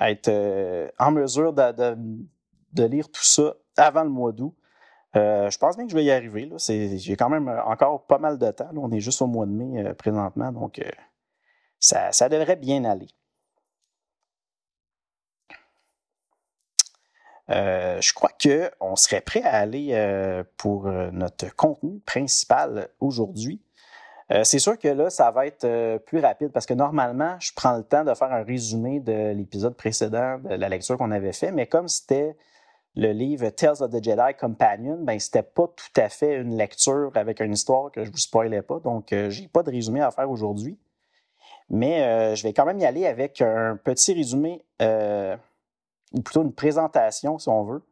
être 0.00 0.90
en 0.98 1.10
mesure 1.10 1.52
de, 1.52 2.86
lire 2.86 3.10
tout 3.10 3.24
ça 3.24 3.54
avant 3.76 4.04
le 4.04 4.10
mois 4.10 4.32
d'août. 4.32 4.54
Euh, 5.16 5.50
je 5.50 5.58
pense 5.58 5.76
bien 5.76 5.86
que 5.86 5.90
je 5.90 5.96
vais 5.96 6.04
y 6.04 6.10
arriver. 6.10 6.50
J'ai 6.58 7.16
quand 7.16 7.30
même 7.30 7.48
euh, 7.48 7.62
encore 7.64 8.06
pas 8.06 8.18
mal 8.18 8.38
de 8.38 8.50
temps. 8.50 8.70
On 8.76 8.90
est 8.92 9.00
juste 9.00 9.22
au 9.22 9.26
mois 9.26 9.46
de 9.46 9.52
mai 9.52 9.84
euh, 9.84 9.94
présentement, 9.94 10.52
donc 10.52 10.80
ça, 11.80 12.28
devrait 12.28 12.56
bien 12.56 12.84
aller. 12.84 13.08
je 17.48 18.12
crois 18.12 18.30
qu'on 18.40 18.94
serait 18.96 19.22
prêt 19.22 19.42
à 19.42 19.56
aller 19.56 20.44
pour 20.58 20.86
notre 20.86 21.54
contenu 21.56 21.98
principal 22.00 22.90
aujourd'hui. 23.00 23.62
C'est 24.42 24.58
sûr 24.58 24.78
que 24.78 24.88
là, 24.88 25.08
ça 25.10 25.30
va 25.30 25.46
être 25.46 25.98
plus 26.04 26.20
rapide 26.20 26.50
parce 26.52 26.66
que 26.66 26.74
normalement, 26.74 27.36
je 27.40 27.52
prends 27.54 27.76
le 27.76 27.82
temps 27.82 28.04
de 28.04 28.12
faire 28.14 28.32
un 28.32 28.42
résumé 28.42 29.00
de 29.00 29.32
l'épisode 29.32 29.74
précédent, 29.74 30.38
de 30.38 30.54
la 30.54 30.68
lecture 30.68 30.98
qu'on 30.98 31.10
avait 31.10 31.32
fait, 31.32 31.50
mais 31.50 31.66
comme 31.66 31.88
c'était 31.88 32.36
le 32.98 33.12
livre 33.12 33.48
Tales 33.50 33.80
of 33.80 33.92
the 33.92 34.02
Jedi 34.02 34.34
Companion, 34.38 34.98
ben, 35.00 35.18
c'était 35.20 35.44
pas 35.44 35.68
tout 35.68 36.00
à 36.00 36.08
fait 36.08 36.34
une 36.34 36.56
lecture 36.56 37.12
avec 37.14 37.40
une 37.40 37.52
histoire 37.52 37.92
que 37.92 38.04
je 38.04 38.10
vous 38.10 38.18
spoilais 38.18 38.60
pas. 38.60 38.80
Donc, 38.80 39.12
euh, 39.12 39.30
j'ai 39.30 39.46
pas 39.46 39.62
de 39.62 39.70
résumé 39.70 40.00
à 40.00 40.10
faire 40.10 40.28
aujourd'hui. 40.28 40.76
Mais 41.70 42.02
euh, 42.02 42.34
je 42.34 42.42
vais 42.42 42.52
quand 42.52 42.64
même 42.64 42.80
y 42.80 42.84
aller 42.84 43.06
avec 43.06 43.40
un 43.40 43.78
petit 43.82 44.14
résumé, 44.14 44.64
euh, 44.82 45.36
ou 46.12 46.22
plutôt 46.22 46.42
une 46.42 46.52
présentation, 46.52 47.38
si 47.38 47.48
on 47.48 47.62
veut, 47.62 47.82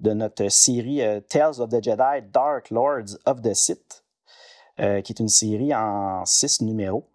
de 0.00 0.12
notre 0.12 0.48
série 0.48 1.00
Tales 1.28 1.60
of 1.60 1.70
the 1.70 1.82
Jedi 1.82 2.28
Dark 2.30 2.70
Lords 2.70 3.16
of 3.24 3.40
the 3.40 3.54
Sith, 3.54 4.01
qui 4.76 5.12
est 5.12 5.20
une 5.20 5.28
série 5.28 5.74
en 5.74 6.24
six 6.24 6.60
numéros. 6.60 7.08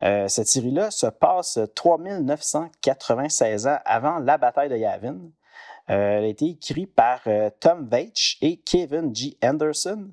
cette 0.00 0.48
série-là 0.48 0.90
se 0.90 1.06
passe 1.06 1.58
3996 1.74 3.66
ans 3.66 3.78
avant 3.84 4.18
la 4.18 4.38
bataille 4.38 4.68
de 4.68 4.76
Yavin. 4.76 5.18
Euh, 5.90 6.18
elle 6.18 6.24
a 6.24 6.28
été 6.28 6.46
écrite 6.46 6.94
par 6.94 7.20
euh, 7.26 7.50
Tom 7.60 7.88
Veitch 7.90 8.38
et 8.40 8.56
Kevin 8.56 9.14
G. 9.14 9.36
Anderson. 9.42 10.10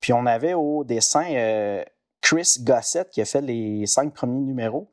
Puis 0.00 0.12
on 0.12 0.26
avait 0.26 0.54
au 0.54 0.82
dessin 0.82 1.32
euh, 1.32 1.84
Chris 2.20 2.56
Gossett 2.60 3.08
qui 3.08 3.20
a 3.20 3.24
fait 3.24 3.40
les 3.40 3.86
cinq 3.86 4.12
premiers 4.14 4.40
numéros. 4.40 4.90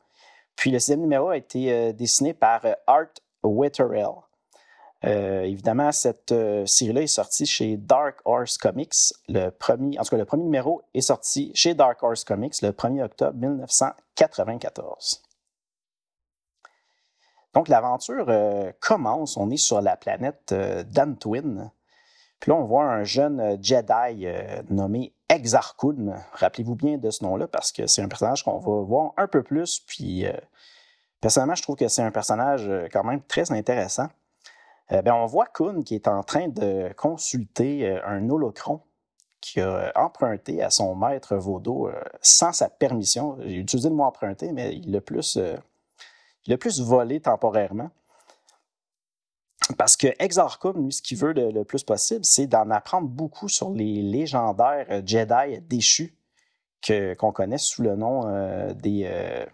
Puis 0.56 0.72
le 0.72 0.80
sixième 0.80 1.02
numéro 1.02 1.30
a 1.30 1.38
été 1.38 1.94
dessiné 1.94 2.34
par 2.34 2.66
Art 2.86 3.14
Witterell. 3.44 4.10
Évidemment, 5.04 5.92
cette 5.92 6.34
série-là 6.66 7.02
est 7.02 7.08
sortie 7.08 7.46
chez 7.46 7.78
Dark 7.78 8.20
Horse 8.26 8.58
Comics. 8.58 9.14
Le 9.28 9.50
premier, 9.50 9.98
en 10.00 10.04
tout 10.04 10.10
cas, 10.10 10.18
le 10.18 10.26
premier 10.26 10.44
numéro 10.44 10.82
est 10.94 11.02
sorti 11.02 11.52
chez 11.56 11.74
Dark 11.74 12.04
Horse 12.04 12.24
Comics 12.24 12.62
le 12.62 12.72
1er 12.72 13.04
octobre 13.04 13.38
1994. 13.38 15.24
Donc, 17.54 17.68
l'aventure 17.68 18.26
euh, 18.30 18.72
commence. 18.80 19.38
On 19.38 19.50
est 19.50 19.58
sur 19.58 19.82
la 19.82 19.98
planète 19.98 20.52
euh, 20.52 20.84
d'Antwin. 20.84 21.72
Puis 22.40 22.52
là, 22.52 22.58
on 22.58 22.64
voit 22.64 22.86
un 22.86 23.04
jeune 23.04 23.40
euh, 23.40 23.58
Jedi 23.62 24.28
nommé 24.70 25.14
Exarchun. 25.30 26.22
Rappelez-vous 26.34 26.76
bien 26.76 26.98
de 26.98 27.10
ce 27.10 27.24
nom-là 27.24 27.48
parce 27.48 27.72
que 27.72 27.88
c'est 27.88 28.02
un 28.02 28.08
personnage 28.08 28.44
qu'on 28.44 28.60
va 28.60 28.82
voir 28.82 29.14
un 29.18 29.28
peu 29.28 29.44
plus. 29.44 29.80
Puis, 29.80 30.26
personnellement, 31.22 31.56
je 31.56 31.62
trouve 31.62 31.76
que 31.76 31.88
c'est 31.88 32.02
un 32.02 32.12
personnage 32.12 32.68
quand 32.92 33.04
même 33.04 33.22
très 33.22 33.52
intéressant. 33.52 34.08
Ben, 34.90 35.14
on 35.14 35.26
voit 35.28 35.46
Kun 35.46 35.84
qui 35.84 35.94
est 35.94 36.08
en 36.08 36.24
train 36.24 36.48
de 36.48 36.92
consulter 36.98 37.88
un 38.06 38.28
holocron 38.28 38.82
qui 39.40 39.62
a 39.62 39.92
emprunté 39.96 40.64
à 40.64 40.72
son 40.72 40.96
maître 40.96 41.36
Vaudo 41.36 41.92
sans 42.22 42.54
sa 42.54 42.70
permission. 42.70 43.38
J'ai 43.42 43.58
utilisé 43.58 43.90
le 43.90 43.96
mot 43.96 44.06
emprunté, 44.06 44.52
mais 44.52 44.76
il 44.76 44.92
l'a 44.92 45.02
plus 45.02 45.38
plus 46.60 46.82
volé 46.82 47.20
temporairement. 47.20 47.92
Parce 49.78 49.96
que 49.96 50.08
Exarchum, 50.20 50.84
lui, 50.84 50.92
ce 50.92 51.02
qu'il 51.02 51.18
veut 51.18 51.34
le, 51.34 51.64
plus 51.64 51.84
possible, 51.84 52.26
c'est 52.26 52.48
d'en 52.48 52.70
apprendre 52.72 53.08
beaucoup 53.08 53.50
sur 53.50 53.72
les 53.72 54.02
légendaires 54.02 54.88
euh, 54.90 55.02
Jedi 55.06 55.62
déchus 55.62 56.16
qu'on 57.20 57.34
connaît 57.34 57.58
sous 57.58 57.84
le 57.84 57.96
nom 57.96 58.24
euh, 58.26 58.74
des, 58.74 59.04
euh, 59.06 59.46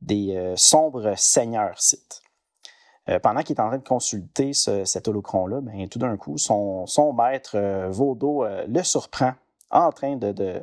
des 0.00 0.54
sombres 0.56 1.14
seigneurs 1.16 1.80
Sith. 1.80 2.21
Pendant 3.22 3.42
qu'il 3.42 3.56
est 3.56 3.60
en 3.60 3.68
train 3.68 3.78
de 3.78 3.86
consulter 3.86 4.52
cet 4.52 5.08
holocron-là, 5.08 5.60
ben, 5.60 5.88
tout 5.88 5.98
d'un 5.98 6.16
coup, 6.16 6.38
son, 6.38 6.86
maître 7.12 7.88
Vaudo 7.90 8.44
le 8.66 8.82
surprend 8.82 9.32
en 9.70 9.90
train 9.90 10.16
de, 10.16 10.62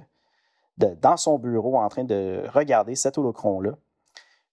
dans 0.77 1.17
son 1.17 1.37
bureau, 1.37 1.77
en 1.77 1.89
train 1.89 2.03
de 2.03 2.43
regarder 2.53 2.95
cet 2.95 3.17
holocron-là. 3.17 3.71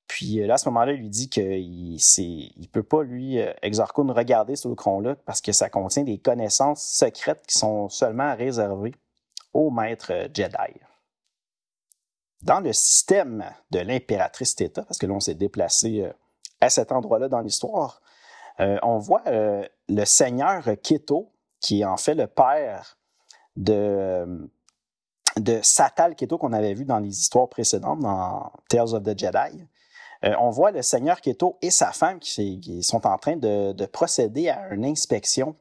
Puis 0.09 0.41
euh, 0.41 0.47
là, 0.47 0.55
à 0.55 0.59
ce 0.59 0.69
moment-là, 0.69 0.93
il 0.93 1.01
lui 1.01 1.11
dit 1.11 1.29
qu'il 1.29 1.95
ne 1.95 2.67
peut 2.67 2.83
pas, 2.83 3.03
lui, 3.03 3.41
euh, 3.41 3.53
Exarchon, 3.63 4.07
regarder 4.13 4.57
ce 4.57 4.69
holocron-là 4.69 5.17
parce 5.25 5.41
que 5.41 5.53
ça 5.53 5.69
contient 5.69 6.05
des 6.05 6.19
connaissances 6.19 6.83
secrètes 6.83 7.45
qui 7.47 7.59
sont 7.59 7.89
seulement 7.89 8.35
réservées 8.35 8.95
aux 9.53 9.71
maîtres 9.71 10.13
euh, 10.13 10.29
Jedi. 10.33 10.81
Dans 12.43 12.61
le 12.61 12.73
système 12.73 13.45
de 13.71 13.81
l'impératrice 13.81 14.55
Theta, 14.55 14.83
parce 14.83 14.99
que 14.99 15.07
là, 15.07 15.15
on 15.15 15.21
s'est 15.21 15.35
déplacé 15.35 16.09
à 16.61 16.71
cet 16.71 16.93
endroit-là 16.93 17.29
dans 17.29 17.41
l'histoire, 17.41 18.01
on 18.59 18.99
voit 18.99 19.23
le 19.27 20.05
seigneur 20.05 20.65
Keto, 20.83 21.33
qui 21.61 21.83
est 21.83 21.85
en 21.85 21.97
fait 21.97 22.15
le 22.15 22.27
père 22.27 22.97
de, 23.57 24.49
de 25.37 25.61
Satal 25.63 26.15
Keto 26.15 26.39
qu'on 26.39 26.53
avait 26.53 26.75
vu 26.75 26.85
dans 26.85 26.99
les 26.99 27.21
histoires 27.21 27.49
précédentes, 27.49 28.01
dans 28.01 28.53
Tales 28.69 28.95
of 28.95 29.03
the 29.03 29.19
Jedi. 29.19 29.67
Euh, 30.25 30.35
on 30.41 30.51
voit 30.51 30.71
le 30.71 30.83
seigneur 30.83 31.21
Keto 31.21 31.59
et 31.61 31.71
sa 31.71 31.93
femme 31.93 32.19
qui, 32.19 32.83
sont 32.83 33.07
en 33.07 33.19
train 33.19 33.37
de, 33.37 33.87
procéder 33.87 34.49
à 34.49 34.73
une 34.73 34.85
inspection 34.85 35.57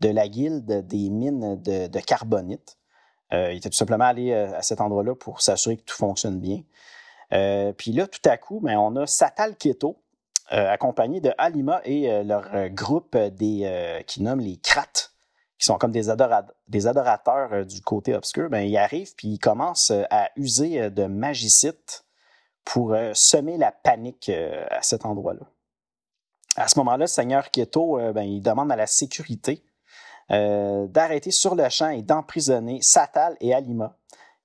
de 0.00 0.08
la 0.08 0.28
guilde 0.28 0.86
des 0.86 1.10
mines 1.10 1.60
de, 1.62 2.00
carbonite. 2.00 2.76
Euh, 3.32 3.52
il 3.52 3.58
était 3.58 3.70
tout 3.70 3.76
simplement 3.76 4.04
allé 4.04 4.32
euh, 4.32 4.56
à 4.56 4.62
cet 4.62 4.80
endroit-là 4.80 5.14
pour 5.14 5.40
s'assurer 5.40 5.76
que 5.76 5.82
tout 5.82 5.96
fonctionne 5.96 6.40
bien. 6.40 6.62
puis 7.76 7.92
là, 7.92 8.06
tout 8.06 8.28
à 8.28 8.36
coup, 8.36 8.60
ben, 8.60 8.76
on 8.78 8.96
a 8.96 9.06
Satal 9.06 9.56
Keto, 9.56 10.02
accompagné 10.50 11.20
de 11.20 11.32
Alima 11.38 11.80
et 11.84 12.22
leur 12.22 12.68
groupe 12.70 13.16
des, 13.16 14.02
qui 14.06 14.22
nomme 14.22 14.40
les 14.40 14.56
Krates, 14.58 15.12
qui 15.58 15.66
sont 15.66 15.78
comme 15.78 15.92
des, 15.92 16.08
adorateurs 16.10 17.66
du 17.66 17.80
côté 17.80 18.14
obscur. 18.14 18.50
Ben, 18.50 18.60
ils 18.60 18.76
arrivent 18.76 19.14
puis 19.16 19.28
ils 19.28 19.38
commencent 19.38 19.92
à 20.10 20.30
user 20.36 20.90
de 20.90 21.06
magicite 21.06 22.04
pour 22.64 22.94
euh, 22.94 23.12
semer 23.14 23.56
la 23.56 23.72
panique 23.72 24.28
euh, 24.28 24.64
à 24.70 24.82
cet 24.82 25.04
endroit-là. 25.04 25.46
À 26.56 26.68
ce 26.68 26.78
moment-là, 26.78 27.06
Seigneur 27.06 27.50
Keto, 27.50 27.98
euh, 27.98 28.12
ben, 28.12 28.22
il 28.22 28.40
demande 28.40 28.72
à 28.72 28.76
la 28.76 28.86
sécurité 28.86 29.62
d'arrêter 30.30 31.30
sur 31.30 31.54
le 31.54 31.68
champ 31.68 31.90
et 31.90 32.00
d'emprisonner 32.00 32.80
Satal 32.80 33.36
et 33.42 33.52
Alima. 33.52 33.94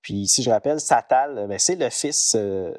Puis, 0.02 0.28
si 0.28 0.44
je 0.44 0.50
rappelle, 0.52 0.82
Satal, 0.82 1.48
ben, 1.48 1.58
c'est 1.58 1.78
le 1.78 1.90
fils 1.90 2.36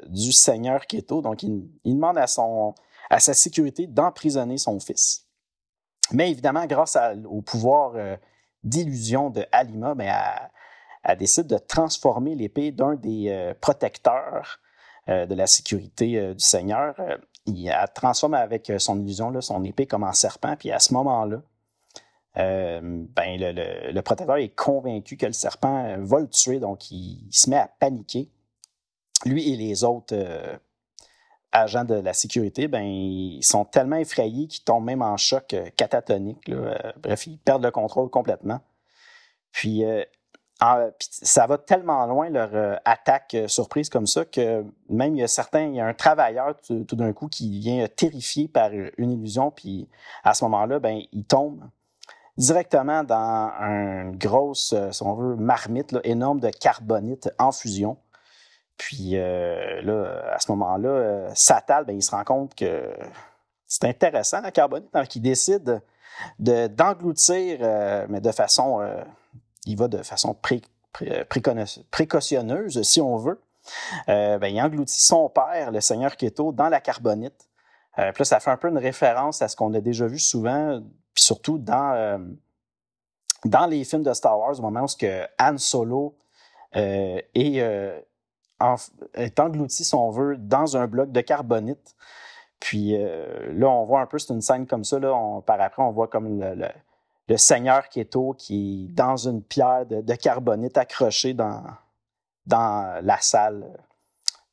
du 0.08 0.32
Seigneur 0.32 0.86
Keto, 0.86 1.22
donc 1.22 1.42
il, 1.42 1.66
demande 1.82 2.18
à, 2.18 2.26
son, 2.26 2.74
à 3.10 3.20
sa 3.20 3.34
sécurité 3.34 3.86
d'emprisonner 3.86 4.56
son 4.56 4.80
fils. 4.80 5.26
Mais 6.12 6.30
évidemment, 6.30 6.66
grâce 6.66 6.96
au 7.28 7.42
pouvoir 7.42 7.94
d'illusion 8.64 9.30
de 9.30 9.44
Alima, 9.52 9.94
ben, 9.94 10.12
elle, 11.04 11.18
décide 11.18 11.46
de 11.46 11.58
transformer 11.58 12.34
l'épée 12.34 12.72
d'un 12.72 12.94
des 12.94 13.52
protecteurs 13.60 14.60
euh, 15.10 15.26
de 15.26 15.34
la 15.34 15.46
sécurité 15.46 16.18
euh, 16.18 16.34
du 16.34 16.44
Seigneur, 16.44 16.94
euh, 16.98 17.16
il 17.46 17.74
transforme 17.94 18.34
avec 18.34 18.70
son 18.78 19.00
illusion 19.00 19.40
son 19.40 19.64
épée 19.64 19.86
comme 19.86 20.04
en 20.04 20.12
serpent, 20.12 20.54
puis 20.56 20.70
à 20.70 20.78
ce 20.78 20.92
moment-là, 20.92 21.42
ben, 22.36 23.02
le, 23.16 24.00
protecteur 24.02 24.36
est 24.36 24.54
convaincu 24.54 25.16
que 25.16 25.26
le 25.26 25.32
serpent 25.32 25.96
va 25.98 26.20
le 26.20 26.28
tuer, 26.28 26.60
donc 26.60 26.90
il, 26.90 27.26
se 27.32 27.50
met 27.50 27.56
à 27.56 27.66
paniquer. 27.66 28.30
Lui 29.24 29.52
et 29.52 29.56
les 29.56 29.82
autres 29.82 30.14
agents 31.52 31.84
de 31.84 31.94
la 31.94 32.12
sécurité, 32.12 32.68
ben, 32.68 32.82
ils 32.82 33.42
sont 33.42 33.64
tellement 33.64 33.96
effrayés 33.96 34.46
qu'ils 34.46 34.64
tombent 34.64 34.84
même 34.84 35.02
en 35.02 35.16
choc 35.16 35.54
catatonique. 35.76 36.50
bref, 37.02 37.26
ils 37.26 37.38
perdent 37.38 37.64
le 37.64 37.70
contrôle 37.70 38.10
complètement. 38.10 38.60
Puis 39.52 39.84
ah, 40.62 40.90
ça 41.00 41.46
va 41.46 41.56
tellement 41.56 42.04
loin 42.04 42.28
leur 42.28 42.50
euh, 42.54 42.76
attaque 42.84 43.32
euh, 43.34 43.48
surprise 43.48 43.88
comme 43.88 44.06
ça 44.06 44.26
que 44.26 44.62
même 44.90 45.16
il 45.16 45.20
y 45.20 45.22
a 45.22 45.28
certains, 45.28 45.64
il 45.68 45.76
y 45.76 45.80
a 45.80 45.86
un 45.86 45.94
travailleur 45.94 46.54
tout, 46.60 46.84
d'un 46.96 47.14
coup 47.14 47.28
qui 47.28 47.60
vient 47.60 47.86
terrifié 47.88 48.46
par 48.46 48.70
une 48.72 49.10
illusion, 49.10 49.50
puis 49.50 49.88
à 50.22 50.34
ce 50.34 50.44
moment-là, 50.44 50.78
ben 50.78 51.00
il 51.12 51.24
tombe 51.24 51.64
directement 52.36 53.04
dans 53.04 53.50
une 53.58 54.18
grosse, 54.18 54.74
euh, 54.74 54.92
si 54.92 55.02
on 55.02 55.14
veut, 55.14 55.36
marmite 55.36 55.96
énorme 56.04 56.40
de 56.40 56.50
carbonite 56.50 57.30
en 57.38 57.52
fusion. 57.52 57.96
Puis 58.80 59.12
là, 59.12 60.22
à 60.32 60.38
ce 60.38 60.50
moment-là, 60.52 61.28
Satal, 61.34 61.84
ben, 61.84 61.94
il 61.94 62.02
se 62.02 62.12
rend 62.12 62.24
compte 62.24 62.54
que 62.54 62.90
c'est 63.66 63.84
intéressant 63.84 64.40
la 64.40 64.50
carbonite, 64.50 64.92
donc 64.94 65.14
il 65.14 65.20
décide 65.20 65.82
d'engloutir, 66.38 67.58
mais 68.08 68.20
de 68.20 68.32
façon 68.32 68.80
il 69.66 69.76
va 69.76 69.88
de 69.88 70.02
façon 70.02 70.36
précautionneuse, 71.90 72.82
si 72.82 73.00
on 73.00 73.16
veut. 73.16 73.40
Euh, 74.08 74.38
ben, 74.38 74.48
il 74.48 74.60
engloutit 74.60 75.00
son 75.00 75.28
père, 75.28 75.70
le 75.70 75.80
seigneur 75.80 76.16
Keto, 76.16 76.52
dans 76.52 76.68
la 76.68 76.80
carbonite. 76.80 77.48
Euh, 77.98 78.12
puis 78.12 78.22
là, 78.22 78.24
ça 78.24 78.40
fait 78.40 78.50
un 78.50 78.56
peu 78.56 78.68
une 78.68 78.78
référence 78.78 79.42
à 79.42 79.48
ce 79.48 79.56
qu'on 79.56 79.74
a 79.74 79.80
déjà 79.80 80.06
vu 80.06 80.18
souvent, 80.18 80.80
puis 81.14 81.24
surtout 81.24 81.58
dans, 81.58 81.92
euh, 81.94 82.18
dans 83.44 83.66
les 83.66 83.84
films 83.84 84.02
de 84.02 84.12
Star 84.12 84.38
Wars, 84.38 84.58
au 84.58 84.62
moment 84.62 84.82
où 84.82 84.86
que 84.98 85.26
Han 85.38 85.58
Solo 85.58 86.16
est, 88.60 88.92
est, 89.14 89.40
englouti, 89.40 89.84
si 89.84 89.94
on 89.94 90.10
veut, 90.10 90.36
dans 90.36 90.76
un 90.76 90.86
bloc 90.86 91.12
de 91.12 91.20
carbonite. 91.20 91.96
Puis 92.58 92.94
là, 92.98 93.68
on 93.68 93.84
voit 93.84 94.02
un 94.02 94.06
peu, 94.06 94.18
c'est 94.18 94.34
une 94.34 94.42
scène 94.42 94.66
comme 94.66 94.84
ça. 94.84 94.98
Là, 94.98 95.40
par 95.46 95.60
après, 95.60 95.82
on 95.82 95.92
voit 95.92 96.08
comme 96.08 96.38
le 97.28 97.36
seigneur 97.38 97.88
Keto 97.88 98.34
qui 98.36 98.88
est 98.90 98.92
dans 98.92 99.16
une 99.16 99.42
pierre 99.42 99.86
de, 99.86 100.14
carbonite 100.14 100.76
accrochée 100.76 101.32
dans, 101.32 101.62
dans 102.46 103.00
la 103.02 103.18
salle 103.20 103.66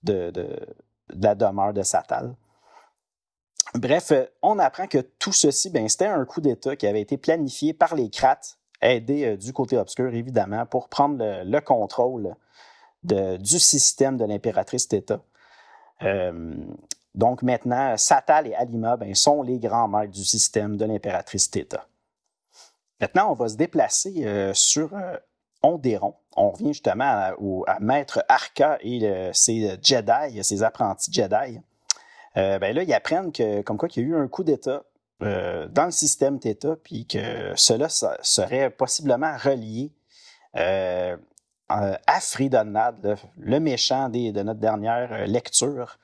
de, 0.03 0.31
la 1.09 1.35
demeure 1.35 1.73
de 1.73 1.81
Satal. 1.81 2.35
Bref, 3.73 4.13
on 4.41 4.59
apprend 4.59 4.87
que 4.87 4.99
tout 4.99 5.33
ceci, 5.33 5.69
ben, 5.69 5.87
c'était 5.89 6.05
un 6.05 6.23
coup 6.25 6.41
d'État 6.41 6.75
qui 6.75 6.87
avait 6.87 7.01
été 7.01 7.17
planifié 7.17 7.73
par 7.73 7.95
les 7.95 8.09
Krates, 8.09 8.57
aidés 8.81 9.25
euh, 9.25 9.37
du 9.37 9.51
côté 9.53 9.77
obscur, 9.77 10.13
évidemment, 10.13 10.65
pour 10.65 10.87
prendre 10.87 11.17
le, 11.43 11.59
contrôle 11.59 12.35
du 13.03 13.59
système 13.59 14.17
de 14.17 14.25
l'impératrice 14.25 14.87
Theta. 14.87 15.21
Euh, 16.03 16.55
donc 17.15 17.41
maintenant, 17.41 17.97
Satal 17.97 18.47
et 18.47 18.53
Alima 18.53 18.95
ben, 18.95 19.13
sont 19.15 19.41
les 19.41 19.57
grands 19.57 19.87
maîtres 19.87 20.13
du 20.13 20.23
système 20.23 20.77
de 20.77 20.85
l'impératrice 20.85 21.49
Theta. 21.49 21.87
Maintenant, 22.99 23.31
on 23.31 23.33
va 23.33 23.49
se 23.49 23.55
déplacer 23.55 24.25
euh, 24.25 24.53
sur 24.53 24.93
euh, 24.95 25.17
Ondéron. 25.61 26.15
On 26.35 26.51
revient 26.51 26.73
justement 26.73 27.05
à, 27.65 27.79
Maître 27.79 28.23
Arca 28.29 28.77
et 28.81 29.31
ses 29.33 29.77
Jedi, 29.81 30.43
ses 30.43 30.61
apprentis 30.61 31.11
Jedi. 31.11 31.59
Euh, 32.37 32.59
ben 32.59 32.75
là, 32.75 32.83
ils 32.83 32.93
apprennent 32.93 33.31
que, 33.31 33.61
comme 33.63 33.77
quoi, 33.77 33.89
qu'il 33.89 34.03
y 34.03 34.05
a 34.05 34.09
eu 34.09 34.15
un 34.15 34.27
coup 34.27 34.43
d'État 34.43 34.83
dans 35.19 35.85
le 35.85 35.91
système 35.91 36.39
Theta, 36.39 36.75
puis 36.83 37.07
que 37.07 37.53
cela 37.55 37.89
serait 37.89 38.69
possiblement 38.69 39.35
relié 39.35 39.91
à 41.69 42.19
Fridonad, 42.21 43.17
le, 43.37 43.59
méchant 43.59 44.09
de 44.09 44.41
notre 44.41 44.59
dernière 44.59 45.27
lecture, 45.27 45.97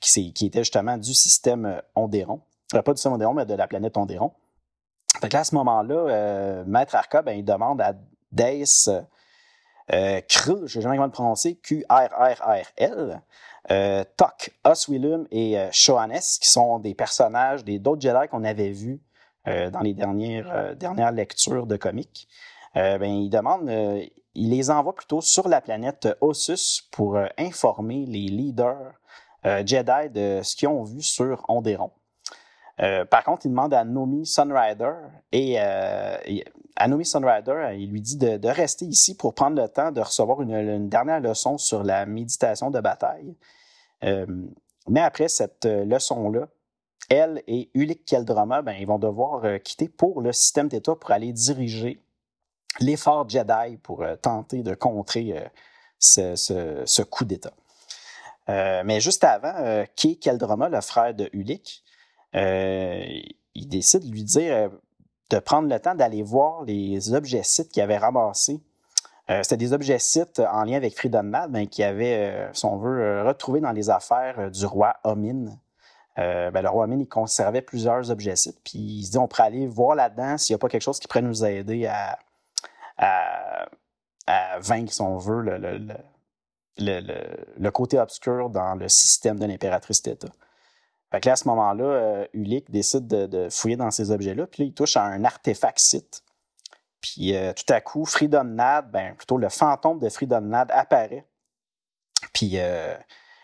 qui, 0.00 0.32
qui, 0.32 0.46
était 0.46 0.60
justement 0.60 0.96
du 0.96 1.12
système 1.12 1.82
Ondéron. 1.94 2.40
pas 2.70 2.80
du 2.92 2.96
système 2.96 3.12
Ondéron, 3.12 3.34
mais 3.34 3.46
de 3.46 3.54
la 3.54 3.66
planète 3.66 3.96
Ondéron. 3.96 4.32
Fait 5.20 5.28
que 5.28 5.36
à 5.36 5.44
ce 5.44 5.54
moment-là, 5.56 5.94
euh, 5.94 6.64
Maître 6.66 6.94
Arca, 6.94 7.22
ben, 7.22 7.32
il 7.32 7.44
demande 7.44 7.80
à 7.80 7.94
Dace 8.30 8.90
euh, 9.92 10.20
Krll, 10.28 10.66
je 10.66 10.78
n'ai 10.78 10.82
jamais 10.82 10.96
comment 10.96 11.06
le 11.06 11.12
prononcer, 11.12 11.56
Q-R-R-R-L, 11.56 13.22
euh, 13.70 14.04
Oswillum 14.64 15.26
et 15.30 15.58
euh, 15.58 15.68
qui 15.70 16.48
sont 16.48 16.78
des 16.78 16.94
personnages, 16.94 17.64
des 17.64 17.78
d'autres 17.78 18.00
Jedi 18.00 18.28
qu'on 18.30 18.44
avait 18.44 18.70
vus 18.70 19.00
euh, 19.46 19.70
dans 19.70 19.80
les 19.80 19.94
dernières, 19.94 20.76
dernières 20.76 21.12
lectures 21.12 21.66
de 21.66 21.76
comics. 21.76 22.28
ben, 22.74 23.04
il 23.04 23.30
demande, 23.30 23.70
il 24.38 24.50
les 24.50 24.70
envoie 24.70 24.94
plutôt 24.94 25.20
sur 25.20 25.48
la 25.48 25.60
planète 25.60 26.08
Ossus 26.20 26.82
pour 26.90 27.18
informer 27.36 28.06
les 28.06 28.28
leaders 28.28 28.92
Jedi 29.44 30.10
de 30.10 30.40
ce 30.42 30.56
qu'ils 30.56 30.68
ont 30.68 30.82
vu 30.82 31.02
sur 31.02 31.44
Onderon. 31.48 31.90
Euh, 32.80 33.04
par 33.04 33.24
contre, 33.24 33.46
il 33.46 33.50
demande 33.50 33.74
à 33.74 33.84
Nomi 33.84 34.24
Sunrider 34.24 34.92
et, 35.32 35.56
euh, 35.58 36.16
à 36.76 36.88
Nomi 36.88 37.04
Sunrider, 37.04 37.76
il 37.76 37.90
lui 37.90 38.00
dit 38.00 38.16
de, 38.16 38.48
rester 38.48 38.84
ici 38.84 39.16
pour 39.16 39.34
prendre 39.34 39.60
le 39.60 39.68
temps 39.68 39.90
de 39.90 40.00
recevoir 40.00 40.42
une, 40.42 40.88
dernière 40.88 41.20
leçon 41.20 41.58
sur 41.58 41.82
la 41.82 42.06
méditation 42.06 42.70
de 42.70 42.80
bataille. 42.80 43.34
Euh, 44.04 44.26
mais 44.88 45.00
après 45.00 45.28
cette 45.28 45.64
leçon-là, 45.64 46.46
elle 47.10 47.42
et 47.46 47.70
Ulik 47.74 48.04
Keldroma, 48.04 48.62
ben, 48.62 48.76
ils 48.78 48.86
vont 48.86 48.98
devoir 48.98 49.42
quitter 49.64 49.88
pour 49.88 50.20
le 50.20 50.32
système 50.32 50.68
d'État 50.68 50.94
pour 50.94 51.10
aller 51.10 51.32
diriger 51.32 52.00
l'effort 52.80 53.28
Jedi 53.28 53.76
pour 53.82 54.04
tenter 54.22 54.62
de 54.62 54.74
contrer 54.74 55.50
ce, 55.98 57.02
coup 57.02 57.24
d'État. 57.24 57.52
mais 58.48 59.00
juste 59.00 59.24
avant, 59.24 59.84
Kay 59.96 60.16
Keldroma, 60.16 60.68
le 60.68 60.80
frère 60.80 61.14
de 61.14 61.28
Ulik, 61.32 61.82
il 62.34 63.68
décide 63.68 64.04
de 64.04 64.10
lui 64.10 64.24
dire 64.24 64.70
de 65.30 65.38
prendre 65.38 65.68
le 65.68 65.78
temps 65.78 65.94
d'aller 65.94 66.22
voir 66.22 66.64
les 66.64 67.12
objets 67.12 67.42
sites 67.42 67.70
qu'il 67.70 67.82
avait 67.82 67.98
ramassés. 67.98 68.60
Euh, 69.30 69.40
C'était 69.42 69.58
des 69.58 69.72
objets 69.72 69.98
sites 69.98 70.40
en 70.40 70.64
lien 70.64 70.76
avec 70.76 70.96
Freedom 70.96 71.30
mais 71.50 71.66
qui 71.66 71.82
avaient, 71.82 72.32
euh, 72.32 72.52
si 72.54 72.64
on 72.64 72.78
veut, 72.78 73.02
euh, 73.02 73.24
retrouvé 73.24 73.60
dans 73.60 73.72
les 73.72 73.90
affaires 73.90 74.38
euh, 74.38 74.50
du 74.50 74.64
roi 74.64 74.96
Omin. 75.04 75.46
Ben, 76.16 76.62
le 76.62 76.68
roi 76.68 76.84
Omin, 76.84 76.98
il 76.98 77.06
conservait 77.06 77.62
plusieurs 77.62 78.10
objets 78.10 78.34
sites, 78.34 78.58
puis 78.64 78.78
il 78.78 79.04
se 79.04 79.12
dit 79.12 79.18
on 79.18 79.28
pourrait 79.28 79.44
aller 79.44 79.68
voir 79.68 79.94
là-dedans 79.94 80.36
s'il 80.36 80.52
n'y 80.52 80.56
a 80.56 80.58
pas 80.58 80.68
quelque 80.68 80.82
chose 80.82 80.98
qui 80.98 81.06
pourrait 81.06 81.22
nous 81.22 81.44
aider 81.44 81.86
à, 81.86 82.18
à, 82.98 83.68
vaincre, 84.60 84.92
si 84.92 85.00
on 85.00 85.16
veut, 85.16 85.40
le, 85.40 85.56
le, 85.58 85.78
le, 86.78 87.00
le, 87.56 87.70
côté 87.70 87.98
obscur 87.98 88.50
dans 88.50 88.74
le 88.74 88.88
système 88.88 89.38
de 89.38 89.46
l'impératrice 89.46 90.02
Theta. 90.02 90.28
Fait 91.10 91.20
que 91.20 91.28
là, 91.28 91.32
à 91.32 91.36
ce 91.36 91.48
moment-là, 91.48 91.84
euh, 91.84 92.26
décide 92.68 93.06
de, 93.06 93.48
fouiller 93.50 93.76
dans 93.76 93.90
ces 93.90 94.10
objets-là, 94.10 94.46
puis 94.46 94.62
là, 94.62 94.66
il 94.66 94.74
touche 94.74 94.96
à 94.96 95.04
un 95.04 95.24
artefact 95.24 95.78
site. 95.78 96.22
Puis 97.00 97.34
euh, 97.34 97.52
tout 97.52 97.72
à 97.72 97.80
coup, 97.80 98.04
Freedom 98.04 98.44
Nad, 98.44 98.90
ben, 98.90 99.14
plutôt 99.14 99.38
le 99.38 99.48
fantôme 99.48 99.98
de 100.00 100.08
Freedom 100.08 100.40
Nad 100.40 100.70
apparaît. 100.72 101.26
Puis 102.34 102.52
euh, 102.56 102.96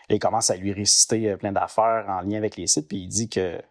il 0.09 0.19
commence 0.19 0.49
à 0.49 0.57
lui 0.57 0.73
réciter 0.73 1.35
plein 1.37 1.53
d'affaires 1.53 2.05
en 2.07 2.21
lien 2.21 2.37
avec 2.37 2.57
les 2.57 2.67
sites, 2.67 2.87
puis 2.87 2.97
il 2.97 3.07
dit 3.07 3.29
que. 3.29 3.61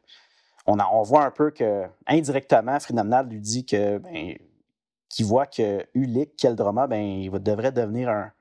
On, 0.67 1.03
voit 1.03 1.25
un 1.25 1.31
peu 1.31 1.51
que, 1.51 1.85
indirectement, 2.07 2.81
Freedom 2.81 3.05
Nad 3.05 3.31
lui 3.31 3.41
dit 3.41 3.67
que. 3.67 3.99
Ben, 3.99 4.35
qu'il 5.15 5.27
voit 5.27 5.47
que 5.47 5.87
Ulick, 5.95 6.37
Keldroma, 6.37 6.87
ben, 6.87 7.01
il 7.01 7.31
devrait 7.31 7.73
devenir 7.73 8.09
un, 8.09 8.33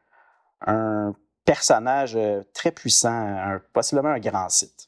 un 0.65 1.13
personnage 1.45 2.17
très 2.53 2.71
puissant, 2.71 3.59
possiblement 3.73 4.09
un 4.09 4.19
grand 4.19 4.49
site. 4.49 4.87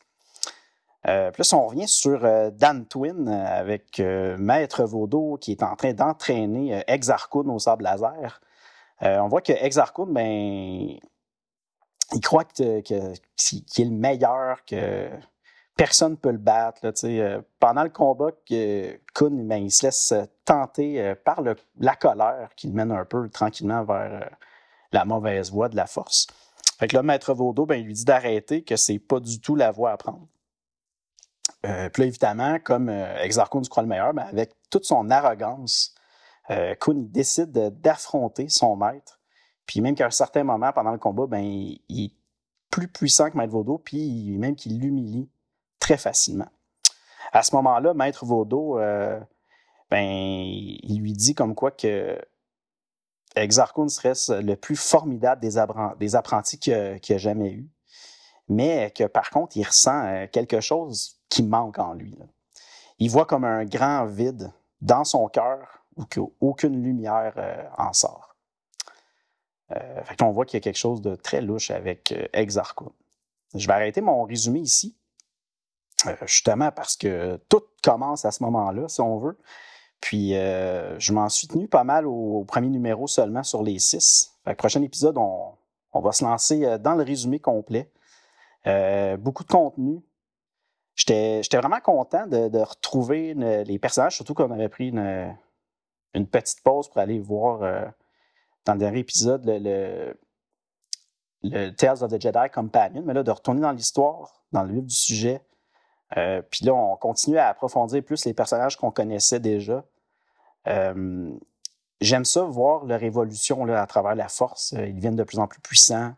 Euh, 1.07 1.31
si 1.39 1.53
on 1.53 1.67
revient 1.67 1.87
sur 1.87 2.25
euh, 2.25 2.49
Dan 2.49 2.87
Twin 2.87 3.27
euh, 3.27 3.45
avec 3.45 3.99
Maître 3.99 4.85
Vaudo 4.85 5.37
qui 5.39 5.51
est 5.51 5.61
en 5.61 5.75
train 5.75 5.93
d'entraîner 5.93 6.83
Exarchun 6.87 7.47
au 7.49 7.59
sable 7.59 7.83
laser, 7.83 8.41
on 9.01 9.27
voit 9.27 9.41
que 9.41 9.53
Exarchun, 9.53 10.07
ben, 10.07 10.97
il 12.13 12.21
croit 12.21 12.45
qu'il 12.45 12.65
est 12.65 13.79
le 13.79 13.91
meilleur, 13.91 14.65
que 14.65 15.09
personne 15.75 16.11
ne 16.11 16.17
peut 16.17 16.31
le 16.31 16.38
battre. 16.38 16.79
Là, 16.83 17.41
pendant 17.59 17.83
le 17.83 17.89
combat, 17.89 18.31
que 18.47 18.99
Kun, 19.13 19.31
ben, 19.31 19.57
il 19.57 19.71
se 19.71 19.85
laisse 19.85 20.13
tenter 20.45 21.15
par 21.23 21.41
le, 21.41 21.55
la 21.79 21.95
colère 21.95 22.49
qui 22.55 22.67
le 22.67 22.73
mène 22.73 22.91
un 22.91 23.05
peu 23.05 23.29
tranquillement 23.29 23.83
vers 23.83 24.29
la 24.91 25.05
mauvaise 25.05 25.51
voie 25.51 25.69
de 25.69 25.75
la 25.75 25.88
force. 25.88 26.27
Fait 26.79 26.88
que 26.88 26.95
là, 26.95 27.03
Maître 27.03 27.33
Vaudo, 27.33 27.65
ben, 27.65 27.75
il 27.75 27.85
lui 27.85 27.93
dit 27.93 28.05
d'arrêter, 28.05 28.63
que 28.63 28.75
c'est 28.75 28.99
pas 28.99 29.19
du 29.19 29.39
tout 29.39 29.55
la 29.55 29.71
voie 29.71 29.91
à 29.91 29.97
prendre. 29.97 30.27
Euh, 31.65 31.89
puis 31.89 32.03
là, 32.03 32.07
évidemment, 32.07 32.59
comme 32.59 32.89
euh, 32.89 33.21
Exarchon 33.21 33.61
croit 33.61 33.83
le 33.83 33.89
meilleur, 33.89 34.13
ben, 34.13 34.23
avec 34.23 34.55
toute 34.69 34.85
son 34.85 35.09
arrogance, 35.09 35.95
euh, 36.49 36.75
Kun 36.75 36.95
décide 36.95 37.51
d'affronter 37.81 38.49
son 38.49 38.75
maître. 38.75 39.19
Puis 39.65 39.81
même 39.81 39.95
qu'à 39.95 40.05
un 40.05 40.11
certain 40.11 40.43
moment, 40.43 40.71
pendant 40.73 40.91
le 40.91 40.97
combat, 40.97 41.27
ben, 41.27 41.43
il, 41.43 42.05
est 42.05 42.13
plus 42.69 42.88
puissant 42.88 43.31
que 43.31 43.38
Maître 43.38 43.53
Vaudo, 43.53 43.77
puis 43.77 44.38
même 44.38 44.55
qu'il 44.55 44.79
l'humilie 44.79 45.29
très 45.85 45.97
facilement. 45.97 46.47
À 47.31 47.43
ce 47.43 47.53
moment-là, 47.55 47.93
Maître 47.93 48.25
Vaudo, 48.25 48.79
euh, 48.79 49.19
ben, 49.91 50.03
il 50.03 50.99
lui 50.99 51.13
dit 51.13 51.35
comme 51.35 51.53
quoi 51.53 51.69
que 51.69 52.19
Exarchon 53.35 53.87
serait 53.87 54.13
le 54.41 54.55
plus 54.55 54.77
formidable 54.77 55.41
des, 55.41 56.15
apprentis 56.15 56.57
qu'il 56.57 56.73
a, 56.73 57.17
jamais 57.17 57.51
eu, 57.51 57.69
mais 58.47 58.91
que 58.95 59.03
par 59.03 59.29
contre, 59.29 59.57
il 59.57 59.63
ressent 59.63 60.25
quelque 60.31 60.59
chose 60.59 61.19
qui 61.29 61.43
manque 61.43 61.77
en 61.77 61.93
lui. 61.93 62.17
Il 62.97 63.11
voit 63.11 63.25
comme 63.25 63.43
un 63.43 63.63
grand 63.63 64.05
vide 64.05 64.51
dans 64.81 65.03
son 65.03 65.27
cœur 65.27 65.83
où 65.97 66.33
aucune 66.41 66.81
lumière 66.81 67.33
euh, 67.37 67.63
en 67.77 67.93
sort. 67.93 68.35
Euh, 69.71 70.01
on 70.21 70.31
voit 70.31 70.45
qu'il 70.45 70.57
y 70.57 70.61
a 70.61 70.61
quelque 70.61 70.77
chose 70.77 71.01
de 71.03 71.15
très 71.15 71.41
louche 71.41 71.69
avec 71.69 72.11
euh, 72.11 72.27
Je 73.53 73.67
vais 73.67 73.73
arrêter 73.73 74.01
mon 74.01 74.23
résumé 74.23 74.61
ici, 74.61 74.95
euh, 74.95 75.04
justement 76.25 76.71
parce 76.71 76.95
que 76.95 77.39
tout 77.49 77.63
commence 77.83 78.25
à 78.25 78.31
ce 78.31 78.43
moment-là, 78.43 78.87
si 78.87 79.01
on 79.01 79.19
veut. 79.19 79.37
Puis 80.01 80.31
je 80.31 81.13
m'en 81.13 81.29
suis 81.29 81.47
tenu 81.47 81.67
pas 81.67 81.83
mal 81.83 82.05
au, 82.05 82.43
premier 82.45 82.69
numéro 82.69 83.07
seulement 83.07 83.43
sur 83.43 83.63
les 83.63 83.79
six. 83.79 84.33
Fait 84.43 84.55
prochain 84.55 84.81
épisode, 84.81 85.17
on, 85.17 85.99
va 85.99 86.11
se 86.11 86.23
lancer 86.23 86.77
dans 86.79 86.95
le 86.95 87.03
résumé 87.03 87.39
complet. 87.39 87.89
beaucoup 89.17 89.43
de 89.43 89.49
contenu, 89.49 90.01
j'étais 90.95 91.41
vraiment 91.57 91.79
content 91.81 92.27
de, 92.27 92.59
retrouver 92.59 93.33
les 93.33 93.79
personnages, 93.79 94.15
surtout 94.15 94.33
qu'on 94.33 94.51
avait 94.51 94.69
pris 94.69 94.89
une, 94.89 96.27
petite 96.27 96.61
pause 96.63 96.87
pour 96.87 96.99
aller 96.99 97.19
voir 97.19 97.61
euh, 97.61 97.85
dans 98.63 98.73
le 98.73 98.79
dernier 98.79 98.99
épisode 98.99 99.45
le, 99.45 100.17
le, 101.43 101.69
Tales 101.71 102.03
of 102.03 102.11
the 102.11 102.21
Jedi 102.21 102.49
Companion, 102.53 103.03
mais 103.05 103.13
là, 103.13 103.23
de 103.23 103.31
retourner 103.31 103.61
dans 103.61 103.73
l'histoire, 103.73 104.45
dans 104.53 104.63
le 104.63 104.73
vif 104.73 104.85
du 104.85 104.95
sujet. 104.95 105.41
Euh, 106.17 106.41
puis 106.49 106.65
là, 106.65 106.73
on 106.73 106.95
continue 106.97 107.37
à 107.37 107.47
approfondir 107.47 108.03
plus 108.03 108.25
les 108.25 108.33
personnages 108.33 108.77
qu'on 108.77 108.91
connaissait 108.91 109.39
déjà. 109.39 109.83
Euh, 110.67 111.33
j'aime 112.01 112.25
ça, 112.25 112.43
voir 112.43 112.85
leur 112.85 113.03
évolution 113.03 113.65
là, 113.65 113.81
à 113.81 113.87
travers 113.87 114.15
la 114.15 114.27
force. 114.27 114.73
Ils 114.77 114.95
deviennent 114.95 115.15
de 115.15 115.23
plus 115.23 115.39
en 115.39 115.47
plus 115.47 115.59
puissants. 115.59 116.13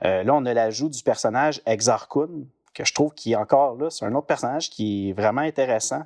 là, 0.00 0.34
on 0.34 0.44
a 0.44 0.54
l'ajout 0.54 0.88
du 0.88 1.02
personnage 1.02 1.62
Exarchun, 1.66 2.28
que 2.74 2.84
je 2.84 2.92
trouve 2.92 3.14
qui 3.14 3.32
est 3.32 3.36
encore 3.36 3.76
là, 3.76 3.88
c'est 3.88 4.04
un 4.04 4.14
autre 4.14 4.26
personnage 4.26 4.68
qui 4.68 5.10
est 5.10 5.12
vraiment 5.14 5.40
intéressant. 5.40 6.02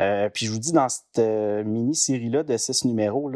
Euh, 0.00 0.28
puis 0.28 0.46
je 0.46 0.52
vous 0.52 0.58
dis, 0.58 0.72
dans 0.72 0.88
cette 0.88 1.18
euh, 1.18 1.62
mini-série-là 1.64 2.42
de 2.42 2.56
six 2.56 2.84
numéros, 2.84 3.30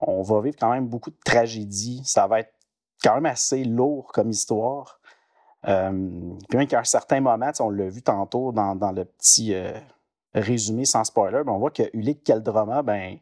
on 0.00 0.22
va 0.22 0.40
vivre 0.40 0.56
quand 0.58 0.70
même 0.70 0.86
beaucoup 0.86 1.10
de 1.10 1.18
tragédies. 1.24 2.02
Ça 2.04 2.26
va 2.26 2.40
être 2.40 2.54
quand 3.02 3.14
même 3.14 3.26
assez 3.26 3.64
lourd 3.64 4.10
comme 4.12 4.30
histoire. 4.30 4.97
Euh, 5.66 5.90
puis 6.48 6.58
même 6.58 6.66
qu'à 6.68 6.80
un 6.80 6.84
certain 6.84 7.20
moment, 7.20 7.50
on 7.60 7.70
l'a 7.70 7.88
vu 7.88 8.02
tantôt 8.02 8.52
dans, 8.52 8.92
le 8.92 9.04
petit 9.04 9.54
résumé 10.34 10.84
sans 10.84 11.04
spoiler, 11.04 11.42
ben, 11.44 11.52
on 11.52 11.58
voit 11.58 11.70
que 11.70 11.82
Ulick 11.92 12.22
Keldroma, 12.22 12.82
ben, 12.82 13.18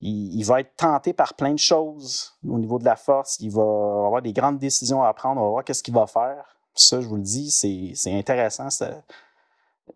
il, 0.00 0.42
va 0.44 0.60
être 0.60 0.76
tenté 0.76 1.12
par 1.12 1.34
plein 1.34 1.52
de 1.52 1.58
choses 1.58 2.34
au 2.46 2.58
niveau 2.58 2.78
de 2.78 2.84
la 2.84 2.96
force. 2.96 3.38
Il 3.40 3.50
va 3.50 3.62
avoir 3.62 4.22
des 4.22 4.32
grandes 4.32 4.58
décisions 4.58 5.02
à 5.02 5.12
prendre. 5.14 5.40
On 5.40 5.44
va 5.44 5.50
voir 5.50 5.64
qu'est-ce 5.64 5.82
qu'il 5.82 5.94
va 5.94 6.06
faire. 6.06 6.58
Ça, 6.74 7.00
je 7.00 7.06
vous 7.06 7.16
le 7.16 7.22
dis, 7.22 7.50
c'est 7.50 8.12
intéressant. 8.14 8.68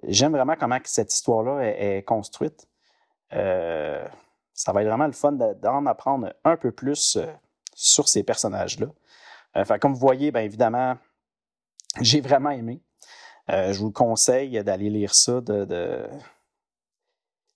J'aime 0.04 0.32
vraiment 0.32 0.56
comment 0.58 0.78
cette 0.84 1.12
histoire-là 1.12 1.62
est, 1.62 2.02
construite. 2.02 2.66
Euh, 3.32 4.06
ça 4.54 4.72
va 4.72 4.82
être 4.82 4.88
vraiment 4.88 5.06
le 5.06 5.12
fun 5.12 5.32
d'en 5.32 5.86
apprendre 5.86 6.32
un 6.44 6.56
peu 6.56 6.72
plus 6.72 7.16
euh, 7.16 7.26
sur 7.74 8.08
ces 8.08 8.22
personnages-là. 8.22 8.86
Enfin, 9.54 9.78
comme 9.78 9.92
vous 9.92 10.00
voyez, 10.00 10.32
bien 10.32 10.42
évidemment, 10.42 10.96
j'ai 12.00 12.20
vraiment 12.20 12.50
aimé. 12.50 12.82
Euh, 13.50 13.72
je 13.72 13.80
vous 13.80 13.90
conseille 13.90 14.62
d'aller 14.62 14.90
lire 14.90 15.14
ça. 15.14 15.40
Je 15.48 16.08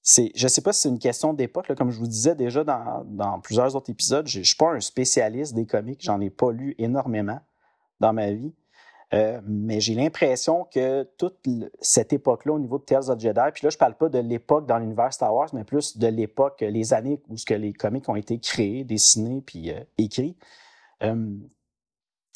ne 0.04 0.48
sais 0.48 0.60
pas 0.62 0.72
si 0.72 0.80
c'est 0.82 0.88
une 0.88 0.98
question 0.98 1.32
d'époque. 1.34 1.74
Comme 1.74 1.90
je 1.90 1.98
vous 1.98 2.08
disais 2.08 2.34
déjà 2.34 2.64
dans, 2.64 3.04
dans 3.06 3.40
plusieurs 3.40 3.76
autres 3.76 3.90
épisodes, 3.90 4.26
je 4.26 4.40
ne 4.40 4.44
suis 4.44 4.56
pas 4.56 4.72
un 4.72 4.80
spécialiste 4.80 5.54
des 5.54 5.66
comics. 5.66 6.00
J'en 6.02 6.20
ai 6.20 6.30
pas 6.30 6.50
lu 6.52 6.74
énormément 6.78 7.40
dans 8.00 8.12
ma 8.12 8.32
vie. 8.32 8.52
Euh, 9.12 9.40
mais 9.46 9.80
j'ai 9.80 9.94
l'impression 9.94 10.64
que 10.64 11.04
toute 11.18 11.38
cette 11.80 12.12
époque-là, 12.12 12.54
au 12.54 12.58
niveau 12.58 12.78
de 12.78 12.84
Tales 12.84 13.10
of 13.10 13.20
Jedi, 13.20 13.40
puis 13.52 13.64
là, 13.64 13.70
je 13.70 13.76
ne 13.76 13.78
parle 13.78 13.94
pas 13.94 14.08
de 14.08 14.18
l'époque 14.18 14.66
dans 14.66 14.78
l'univers 14.78 15.12
Star 15.12 15.32
Wars, 15.32 15.50
mais 15.52 15.62
plus 15.62 15.98
de 15.98 16.08
l'époque, 16.08 16.62
les 16.62 16.92
années 16.94 17.20
où 17.28 17.36
ce 17.36 17.44
que 17.44 17.54
les 17.54 17.72
comics 17.72 18.08
ont 18.08 18.16
été 18.16 18.38
créés, 18.40 18.82
dessinés, 18.82 19.40
puis 19.40 19.70
euh, 19.70 19.80
écrits. 19.98 20.36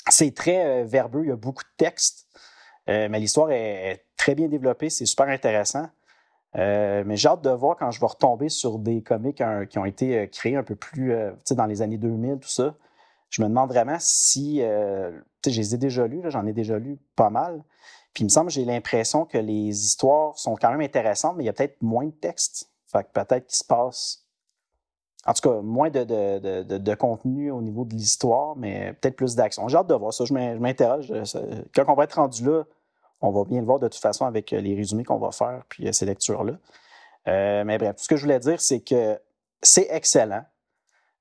Euh, 0.09 0.11
c'est 0.11 0.35
très 0.35 0.85
verbeux, 0.85 1.25
il 1.25 1.29
y 1.29 1.33
a 1.33 1.37
beaucoup 1.37 1.63
de 1.63 1.77
textes, 1.77 2.27
mais 2.87 3.21
l'histoire 3.21 3.51
est, 3.51 4.05
très 4.17 4.35
bien 4.35 4.49
développée, 4.49 4.91
c'est 4.91 5.07
super 5.07 5.29
intéressant. 5.29 5.89
mais 6.55 7.17
j'ai 7.17 7.29
hâte 7.29 7.43
de 7.43 7.51
voir 7.51 7.77
quand 7.77 7.91
je 7.91 8.01
vais 8.01 8.07
retomber 8.07 8.49
sur 8.49 8.79
des 8.79 9.03
comics 9.03 9.43
qui 9.69 9.79
ont 9.79 9.85
été 9.85 10.29
créés 10.31 10.57
un 10.57 10.63
peu 10.63 10.75
plus, 10.75 11.15
dans 11.51 11.67
les 11.67 11.83
années 11.83 11.99
2000, 11.99 12.39
tout 12.39 12.49
ça 12.49 12.75
je 13.31 13.43
me 13.43 13.49
demande 13.49 13.71
vraiment 13.71 13.97
si, 13.99 14.63
euh, 14.63 15.11
je 15.47 15.51
les 15.51 15.75
ai 15.75 15.79
déjà 15.79 16.07
lus, 16.07 16.23
j'en 16.27 16.47
ai 16.47 16.53
déjà 16.53 16.79
lu 16.79 16.99
pas 17.15 17.31
mal. 17.31 17.63
Puis 18.15 18.23
il 18.23 18.25
me 18.25 18.31
semble, 18.31 18.51
j'ai 18.51 18.65
l'impression 18.65 19.25
que 19.27 19.39
les 19.39 19.85
histoires 19.85 20.39
sont 20.39 20.57
quand 20.57 20.71
même 20.71 20.81
intéressantes, 20.81 21.37
mais 21.37 21.45
il 21.45 21.47
y 21.47 21.51
a 21.51 21.53
peut-être 21.53 21.81
moins 21.83 22.07
de 22.07 22.11
texte. 22.13 22.71
Fait 22.87 23.05
que 23.05 23.11
peut-être 23.13 23.47
qu'il 23.47 23.57
se 23.57 23.65
passe 23.65 24.25
En 25.29 25.35
tout 25.35 25.49
cas, 25.49 25.61
moins 25.61 25.91
de, 25.91 26.05
de, 26.79 26.95
contenu 26.95 27.51
au 27.51 27.61
niveau 27.61 27.85
de 27.85 27.95
l'histoire, 27.95 28.57
mais 28.57 28.95
peut-être 28.95 29.17
plus 29.17 29.37
d'action. 29.37 29.69
J'ai 29.69 29.77
hâte 29.77 29.87
de 29.87 29.95
voir 29.95 30.13
ça. 30.13 30.25
Je 30.25 30.33
m'interroge. 30.33 31.13
Quand 31.75 31.85
on 31.89 31.95
va 31.95 32.05
être 32.05 32.15
rendu 32.15 32.45
là, 32.45 32.65
on 33.21 33.31
va 33.31 33.45
bien 33.45 33.61
le 33.61 33.67
voir 33.67 33.79
de 33.79 33.89
toute 33.89 34.01
façon 34.01 34.25
avec 34.25 34.53
les 34.53 34.75
résumés 34.75 35.05
qu'on 35.05 35.19
va 35.19 35.31
faire, 35.31 35.65
puis 35.69 35.93
ces 35.93 36.07
lectures-là. 36.07 36.55
mais 37.27 37.77
bref, 37.77 37.97
tout 37.97 38.05
ce 38.05 38.09
que 38.09 38.17
je 38.17 38.23
voulais 38.23 38.39
dire, 38.39 38.59
c'est 38.61 38.81
que 38.81 39.21
c'est 39.61 39.89
excellent. 39.91 40.45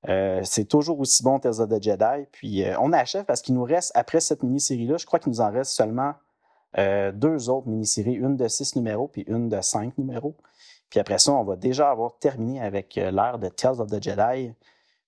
Euh, 0.08 0.40
c'est 0.44 0.64
toujours 0.64 1.00
aussi 1.00 1.22
bon 1.22 1.40
of 1.44 1.68
the 1.68 1.82
Jedi. 1.82 2.26
Puis 2.32 2.64
euh, 2.64 2.76
on 2.80 2.92
achève 2.92 3.24
parce 3.24 3.42
qu'il 3.42 3.54
nous 3.54 3.64
reste, 3.64 3.92
après 3.94 4.20
cette 4.20 4.42
mini-série-là, 4.42 4.96
je 4.96 5.06
crois 5.06 5.18
qu'il 5.18 5.30
nous 5.30 5.40
en 5.40 5.50
reste 5.50 5.72
seulement 5.72 6.14
euh, 6.76 7.10
deux 7.12 7.50
autres 7.50 7.68
mini-séries, 7.68 8.14
une 8.14 8.36
de 8.36 8.46
six 8.46 8.76
numéros 8.76 9.08
puis 9.08 9.24
une 9.26 9.48
de 9.48 9.60
cinq 9.60 9.96
numéros. 9.98 10.36
Puis 10.90 11.00
après 11.00 11.18
ça, 11.18 11.32
on 11.32 11.44
va 11.44 11.56
déjà 11.56 11.90
avoir 11.90 12.18
terminé 12.18 12.60
avec 12.60 12.94
l'ère 12.94 13.38
de 13.38 13.48
Tales 13.48 13.80
of 13.80 13.90
the 13.90 14.02
Jedi. 14.02 14.52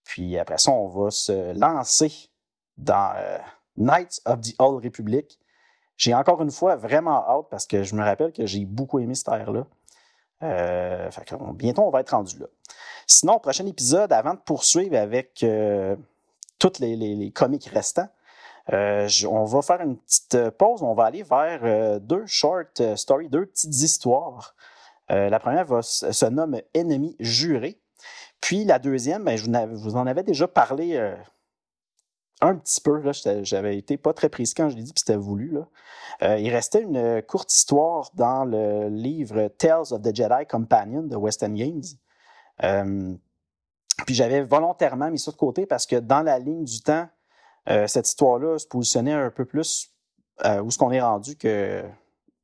Puis 0.04 0.38
après 0.38 0.58
ça, 0.58 0.70
on 0.72 0.88
va 0.88 1.10
se 1.10 1.52
lancer 1.58 2.30
dans 2.76 3.14
Knights 3.76 4.20
of 4.26 4.40
the 4.40 4.54
Old 4.58 4.84
Republic. 4.84 5.38
J'ai 5.96 6.14
encore 6.14 6.42
une 6.42 6.50
fois 6.50 6.76
vraiment 6.76 7.26
hâte 7.28 7.46
parce 7.50 7.66
que 7.66 7.82
je 7.82 7.94
me 7.94 8.02
rappelle 8.02 8.32
que 8.32 8.46
j'ai 8.46 8.64
beaucoup 8.64 8.98
aimé 8.98 9.14
cette 9.14 9.28
ère-là. 9.28 9.66
bientôt, 11.54 11.82
on 11.82 11.90
va 11.90 12.00
être 12.00 12.10
rendu 12.10 12.38
là. 12.38 12.46
Sinon, 13.12 13.40
prochain 13.40 13.66
épisode, 13.66 14.12
avant 14.12 14.34
de 14.34 14.38
poursuivre 14.38 14.96
avec 14.96 15.42
euh, 15.42 15.96
tous 16.60 16.78
les, 16.78 17.32
comics 17.32 17.66
restants, 17.66 18.08
euh, 18.72 19.08
on 19.28 19.44
va 19.46 19.62
faire 19.62 19.80
une 19.80 19.96
petite 19.96 20.50
pause. 20.50 20.84
On 20.84 20.94
va 20.94 21.06
aller 21.06 21.24
vers 21.24 21.58
euh, 21.64 21.98
deux 21.98 22.24
short 22.26 22.80
stories, 22.94 23.28
deux 23.28 23.46
petites 23.46 23.82
histoires. 23.82 24.54
La 25.10 25.40
première 25.40 25.66
se 25.82 26.26
nomme 26.26 26.60
Ennemi 26.72 27.16
juré. 27.18 27.80
Puis 28.40 28.64
la 28.64 28.78
deuxième, 28.78 29.24
ben, 29.24 29.36
je, 29.36 29.50
vous 29.74 29.96
en 29.96 30.06
avais 30.06 30.22
déjà 30.22 30.46
parlé 30.46 30.96
un 32.40 32.54
petit 32.54 32.80
peu. 32.80 33.02
J'avais 33.42 33.76
été 33.76 33.96
pas 33.96 34.12
très 34.12 34.28
précis 34.28 34.54
quand 34.54 34.68
je 34.68 34.76
l'ai 34.76 34.82
dit, 34.82 34.92
puis 34.92 35.02
c'était 35.04 35.18
voulu. 35.18 35.58
il 36.22 36.48
restait 36.50 36.82
une 36.82 37.22
courte 37.22 37.52
histoire 37.52 38.10
dans 38.14 38.44
le 38.44 38.88
livre 38.88 39.48
Tales 39.58 39.92
of 39.92 40.00
the 40.00 40.14
Jedi 40.14 40.46
Companion 40.48 41.02
de 41.02 41.16
Western 41.16 41.54
Games. 41.54 41.82
Euh, 42.64 43.14
puis 44.06 44.14
j'avais 44.14 44.42
volontairement 44.42 45.10
mis 45.10 45.18
ça 45.18 45.30
de 45.30 45.36
côté 45.36 45.66
parce 45.66 45.86
que 45.86 45.96
dans 45.96 46.22
la 46.22 46.38
ligne 46.38 46.64
du 46.64 46.80
temps, 46.80 47.08
euh, 47.68 47.86
cette 47.86 48.08
histoire-là 48.08 48.58
se 48.58 48.66
positionnait 48.66 49.12
un 49.12 49.30
peu 49.30 49.44
plus 49.44 49.90
euh, 50.44 50.62
où 50.62 50.70
ce 50.70 50.78
qu'on 50.78 50.90
est 50.90 51.00
rendu 51.00 51.36
que 51.36 51.84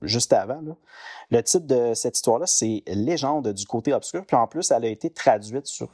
juste 0.07 0.33
avant. 0.33 0.63
Le 1.31 1.43
titre 1.43 1.67
de 1.67 1.95
cette 1.95 2.17
histoire-là, 2.17 2.47
c'est 2.47 2.83
Légende 2.87 3.53
du 3.53 3.67
côté 3.67 3.93
obscur. 3.93 4.25
Puis 4.25 4.37
en 4.37 4.47
plus, 4.47 4.71
elle 4.71 4.85
a 4.85 4.89
été 4.89 5.11
traduite 5.11 5.67
sur, 5.67 5.91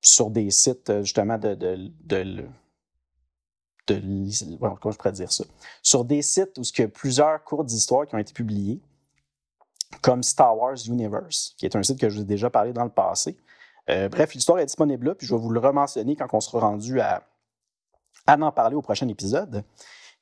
sur 0.00 0.30
des 0.30 0.50
sites 0.50 1.02
justement 1.02 1.38
de, 1.38 1.54
de, 1.54 1.90
de, 2.04 2.44
comment 4.58 4.90
je 4.90 4.96
pourrais 4.96 5.12
dire 5.12 5.32
ça? 5.32 5.44
Sur 5.82 6.04
des 6.04 6.22
sites 6.22 6.58
où 6.58 6.62
il 6.62 6.80
y 6.80 6.84
a 6.84 6.88
plusieurs 6.88 7.42
cours 7.44 7.64
d'histoire 7.64 8.06
qui 8.06 8.14
ont 8.14 8.18
été 8.18 8.32
publiés 8.32 8.80
comme 10.02 10.22
Star 10.22 10.56
Wars 10.56 10.76
Universe, 10.86 11.54
qui 11.56 11.66
est 11.66 11.76
un 11.76 11.82
site 11.82 11.98
que 12.00 12.08
je 12.08 12.16
vous 12.16 12.22
ai 12.22 12.26
déjà 12.26 12.50
parlé 12.50 12.72
dans 12.72 12.84
le 12.84 12.90
passé. 12.90 13.36
Euh, 13.88 14.08
bref, 14.08 14.34
l'histoire 14.34 14.58
est 14.58 14.66
disponible 14.66 15.06
là, 15.06 15.14
puis 15.14 15.26
je 15.26 15.34
vais 15.34 15.40
vous 15.40 15.50
le 15.50 15.60
rementionner 15.60 16.16
quand 16.16 16.26
on 16.32 16.40
sera 16.40 16.60
rendu 16.60 17.00
à, 17.00 17.22
en 18.26 18.52
parler 18.52 18.74
au 18.74 18.82
prochain 18.82 19.06
épisode. 19.08 19.62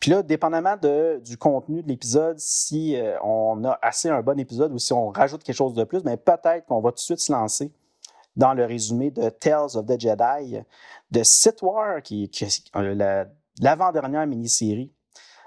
Puis 0.05 0.11
là, 0.11 0.23
dépendamment 0.23 0.77
du 0.77 1.39
contenu 1.39 1.83
de 1.83 1.89
l'épisode, 1.89 2.39
si 2.39 2.95
euh, 2.95 3.19
on 3.23 3.65
a 3.65 3.79
assez 3.81 4.11
un 4.11 4.21
bon 4.21 4.39
épisode 4.39 4.71
ou 4.71 4.79
si 4.79 4.93
on 4.93 5.09
rajoute 5.09 5.43
quelque 5.43 5.57
chose 5.57 5.73
de 5.73 5.83
plus, 5.85 6.05
mais 6.05 6.19
ben, 6.19 6.37
peut-être 6.37 6.67
qu'on 6.67 6.83
va 6.83 6.91
tout 6.91 6.97
de 6.97 7.01
suite 7.01 7.21
se 7.21 7.33
lancer 7.33 7.73
dans 8.37 8.53
le 8.53 8.67
résumé 8.67 9.11
de 9.11 9.31
Tales 9.31 9.75
of 9.77 9.87
the 9.87 9.99
Jedi 9.99 10.59
de 11.11 11.23
Sith 11.23 11.63
War, 11.63 12.03
qui 12.03 12.25
est 12.25 12.77
euh, 12.77 13.25
l'avant-dernière 13.63 14.27
mini-série 14.27 14.93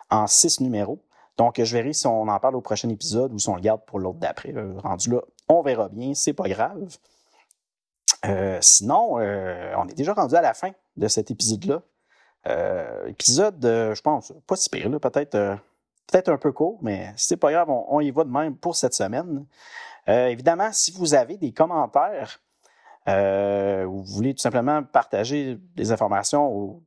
en 0.10 0.26
six 0.26 0.60
numéros. 0.60 1.04
Donc, 1.38 1.62
je 1.64 1.78
verrai 1.78 1.94
si 1.94 2.08
on 2.08 2.28
en 2.28 2.40
parle 2.40 2.56
au 2.56 2.62
prochain 2.62 2.90
épisode 2.90 3.32
ou 3.34 3.38
si 3.38 3.50
on 3.50 3.56
le 3.58 3.62
garde 3.62 3.82
pour 3.86 4.00
l'autre 4.00 4.18
d'après. 4.18 4.56
Euh, 4.56 4.74
rendu 4.80 5.12
là, 5.12 5.22
on 5.50 5.62
verra 5.62 5.88
bien, 5.88 6.16
c'est 6.16 6.34
pas 6.34 6.50
grave. 6.50 6.98
Sinon, 8.62 9.18
on 9.18 9.88
est 9.88 9.96
déjà 9.96 10.16
rendu 10.16 10.34
à 10.34 10.42
la 10.42 10.56
fin 10.56 10.72
de 10.96 11.08
cet 11.08 11.30
épisode-là. 11.30 11.84
Épisode, 13.08 13.60
je 13.62 14.02
pense, 14.02 14.34
pas 14.46 14.56
si 14.56 14.70
pire, 14.70 14.90
peut-être 15.00 15.58
peut-être 16.08 16.30
un 16.30 16.38
peu 16.38 16.52
court, 16.52 16.80
mais 16.82 17.12
c'est 17.18 17.38
pas 17.38 17.52
grave, 17.52 17.70
on, 17.70 18.00
y 18.00 18.12
va 18.12 18.24
de 18.24 18.30
même 18.30 18.56
pour 18.56 18.76
cette 18.76 18.94
semaine. 18.94 19.46
évidemment, 20.08 20.70
si 20.72 20.92
vous 20.92 21.14
avez 21.14 21.38
des 21.38 21.52
commentaires, 21.52 22.40
ou 23.08 24.04
vous 24.04 24.14
voulez 24.14 24.34
tout 24.34 24.42
simplement 24.42 24.84
partager 24.84 25.58
des 25.76 25.92
informations 25.92 26.50
ou 26.56 26.84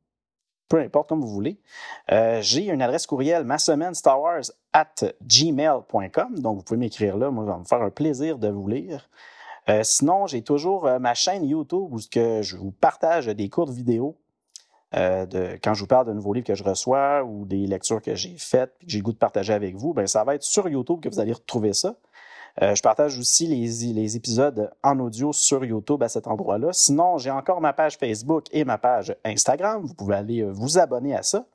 peu 0.71 0.79
importe, 0.79 1.09
comme 1.09 1.19
vous 1.19 1.27
voulez. 1.27 1.59
Euh, 2.13 2.39
j'ai 2.41 2.67
une 2.67 2.81
adresse 2.81 3.05
courriel, 3.05 3.43
ma 3.43 3.57
semaine 3.57 3.93
Star 3.93 4.21
Wars 4.21 4.43
at 4.71 4.93
gmail.com. 5.21 6.39
Donc, 6.39 6.57
vous 6.57 6.63
pouvez 6.63 6.77
m'écrire 6.77 7.17
là. 7.17 7.29
Moi, 7.29 7.45
ça 7.45 7.51
va 7.51 7.57
me 7.57 7.65
faire 7.65 7.81
un 7.81 7.89
plaisir 7.89 8.37
de 8.37 8.47
vous 8.47 8.69
lire. 8.69 9.09
Euh, 9.67 9.83
sinon, 9.83 10.27
j'ai 10.27 10.43
toujours 10.43 10.87
euh, 10.87 10.97
ma 10.97 11.13
chaîne 11.13 11.43
YouTube 11.45 11.91
où 11.91 11.99
je 11.99 12.55
vous 12.55 12.71
partage 12.71 13.27
des 13.27 13.49
courtes 13.49 13.71
vidéos 13.71 14.15
de, 14.93 15.57
quand 15.63 15.73
je 15.73 15.81
vous 15.81 15.87
parle 15.87 16.07
de 16.07 16.13
nouveaux 16.13 16.33
livres 16.33 16.47
que 16.47 16.55
je 16.55 16.63
reçois 16.63 17.23
ou 17.23 17.45
des 17.45 17.65
lectures 17.65 18.01
que 18.01 18.15
j'ai 18.15 18.35
faites 18.37 18.73
et 18.81 18.85
que 18.85 18.91
j'ai 18.91 18.97
le 18.99 19.03
goût 19.03 19.13
de 19.13 19.17
partager 19.17 19.53
avec 19.53 19.75
vous. 19.75 19.93
Ben, 19.93 20.05
ça 20.05 20.23
va 20.23 20.35
être 20.35 20.43
sur 20.43 20.67
YouTube 20.67 20.99
que 21.01 21.09
vous 21.09 21.19
allez 21.19 21.33
retrouver 21.33 21.73
ça. 21.73 21.95
Euh, 22.61 22.75
je 22.75 22.81
partage 22.81 23.17
aussi 23.17 23.47
les, 23.47 24.15
épisodes 24.15 24.71
en 24.83 24.99
audio 24.99 25.31
sur 25.31 25.63
YouTube 25.63 26.03
à 26.03 26.09
cet 26.09 26.27
endroit-là. 26.27 26.73
Sinon, 26.73 27.17
j'ai 27.17 27.31
encore 27.31 27.61
ma 27.61 27.73
page 27.73 27.97
Facebook 27.97 28.45
et 28.51 28.65
ma 28.65 28.77
page 28.77 29.15
Instagram. 29.23 29.83
Vous 29.83 29.93
pouvez 29.93 30.15
aller 30.15 30.41
euh, 30.41 30.51
vous 30.51 30.77
abonner 30.77 31.15
à 31.15 31.23
ça. 31.23 31.45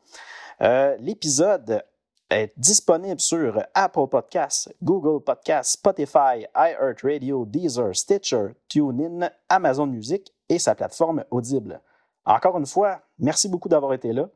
Euh, 0.63 0.97
l'épisode 1.01 1.85
est 2.31 2.53
disponible 2.57 3.21
sur 3.21 3.63
Apple 3.75 4.07
Podcasts, 4.11 4.75
Google 4.83 5.23
Podcasts, 5.23 5.75
Spotify, 5.75 6.47
iHeartRadio, 6.57 7.45
Deezer, 7.45 7.95
Stitcher, 7.95 8.49
TuneIn, 8.69 9.31
Amazon 9.49 9.87
Music 9.87 10.33
et 10.49 10.59
sa 10.59 10.75
plateforme 10.75 11.25
Audible. 11.31 11.81
Encore 12.27 12.59
une 12.59 12.67
fois, 12.67 13.01
merci 13.21 13.49
beaucoup 13.49 13.69
d'avoir 13.69 13.95
été 13.95 14.13
là. 14.13 14.29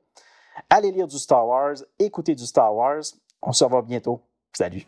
Allez 0.68 0.92
lire 0.92 1.08
du 1.08 1.18
Star 1.18 1.46
Wars, 1.46 1.74
écoutez 1.98 2.36
du 2.36 2.46
Star 2.46 2.74
Wars. 2.74 3.02
On 3.42 3.52
se 3.52 3.64
revoit 3.64 3.82
bientôt. 3.82 4.20
Salut! 4.52 4.86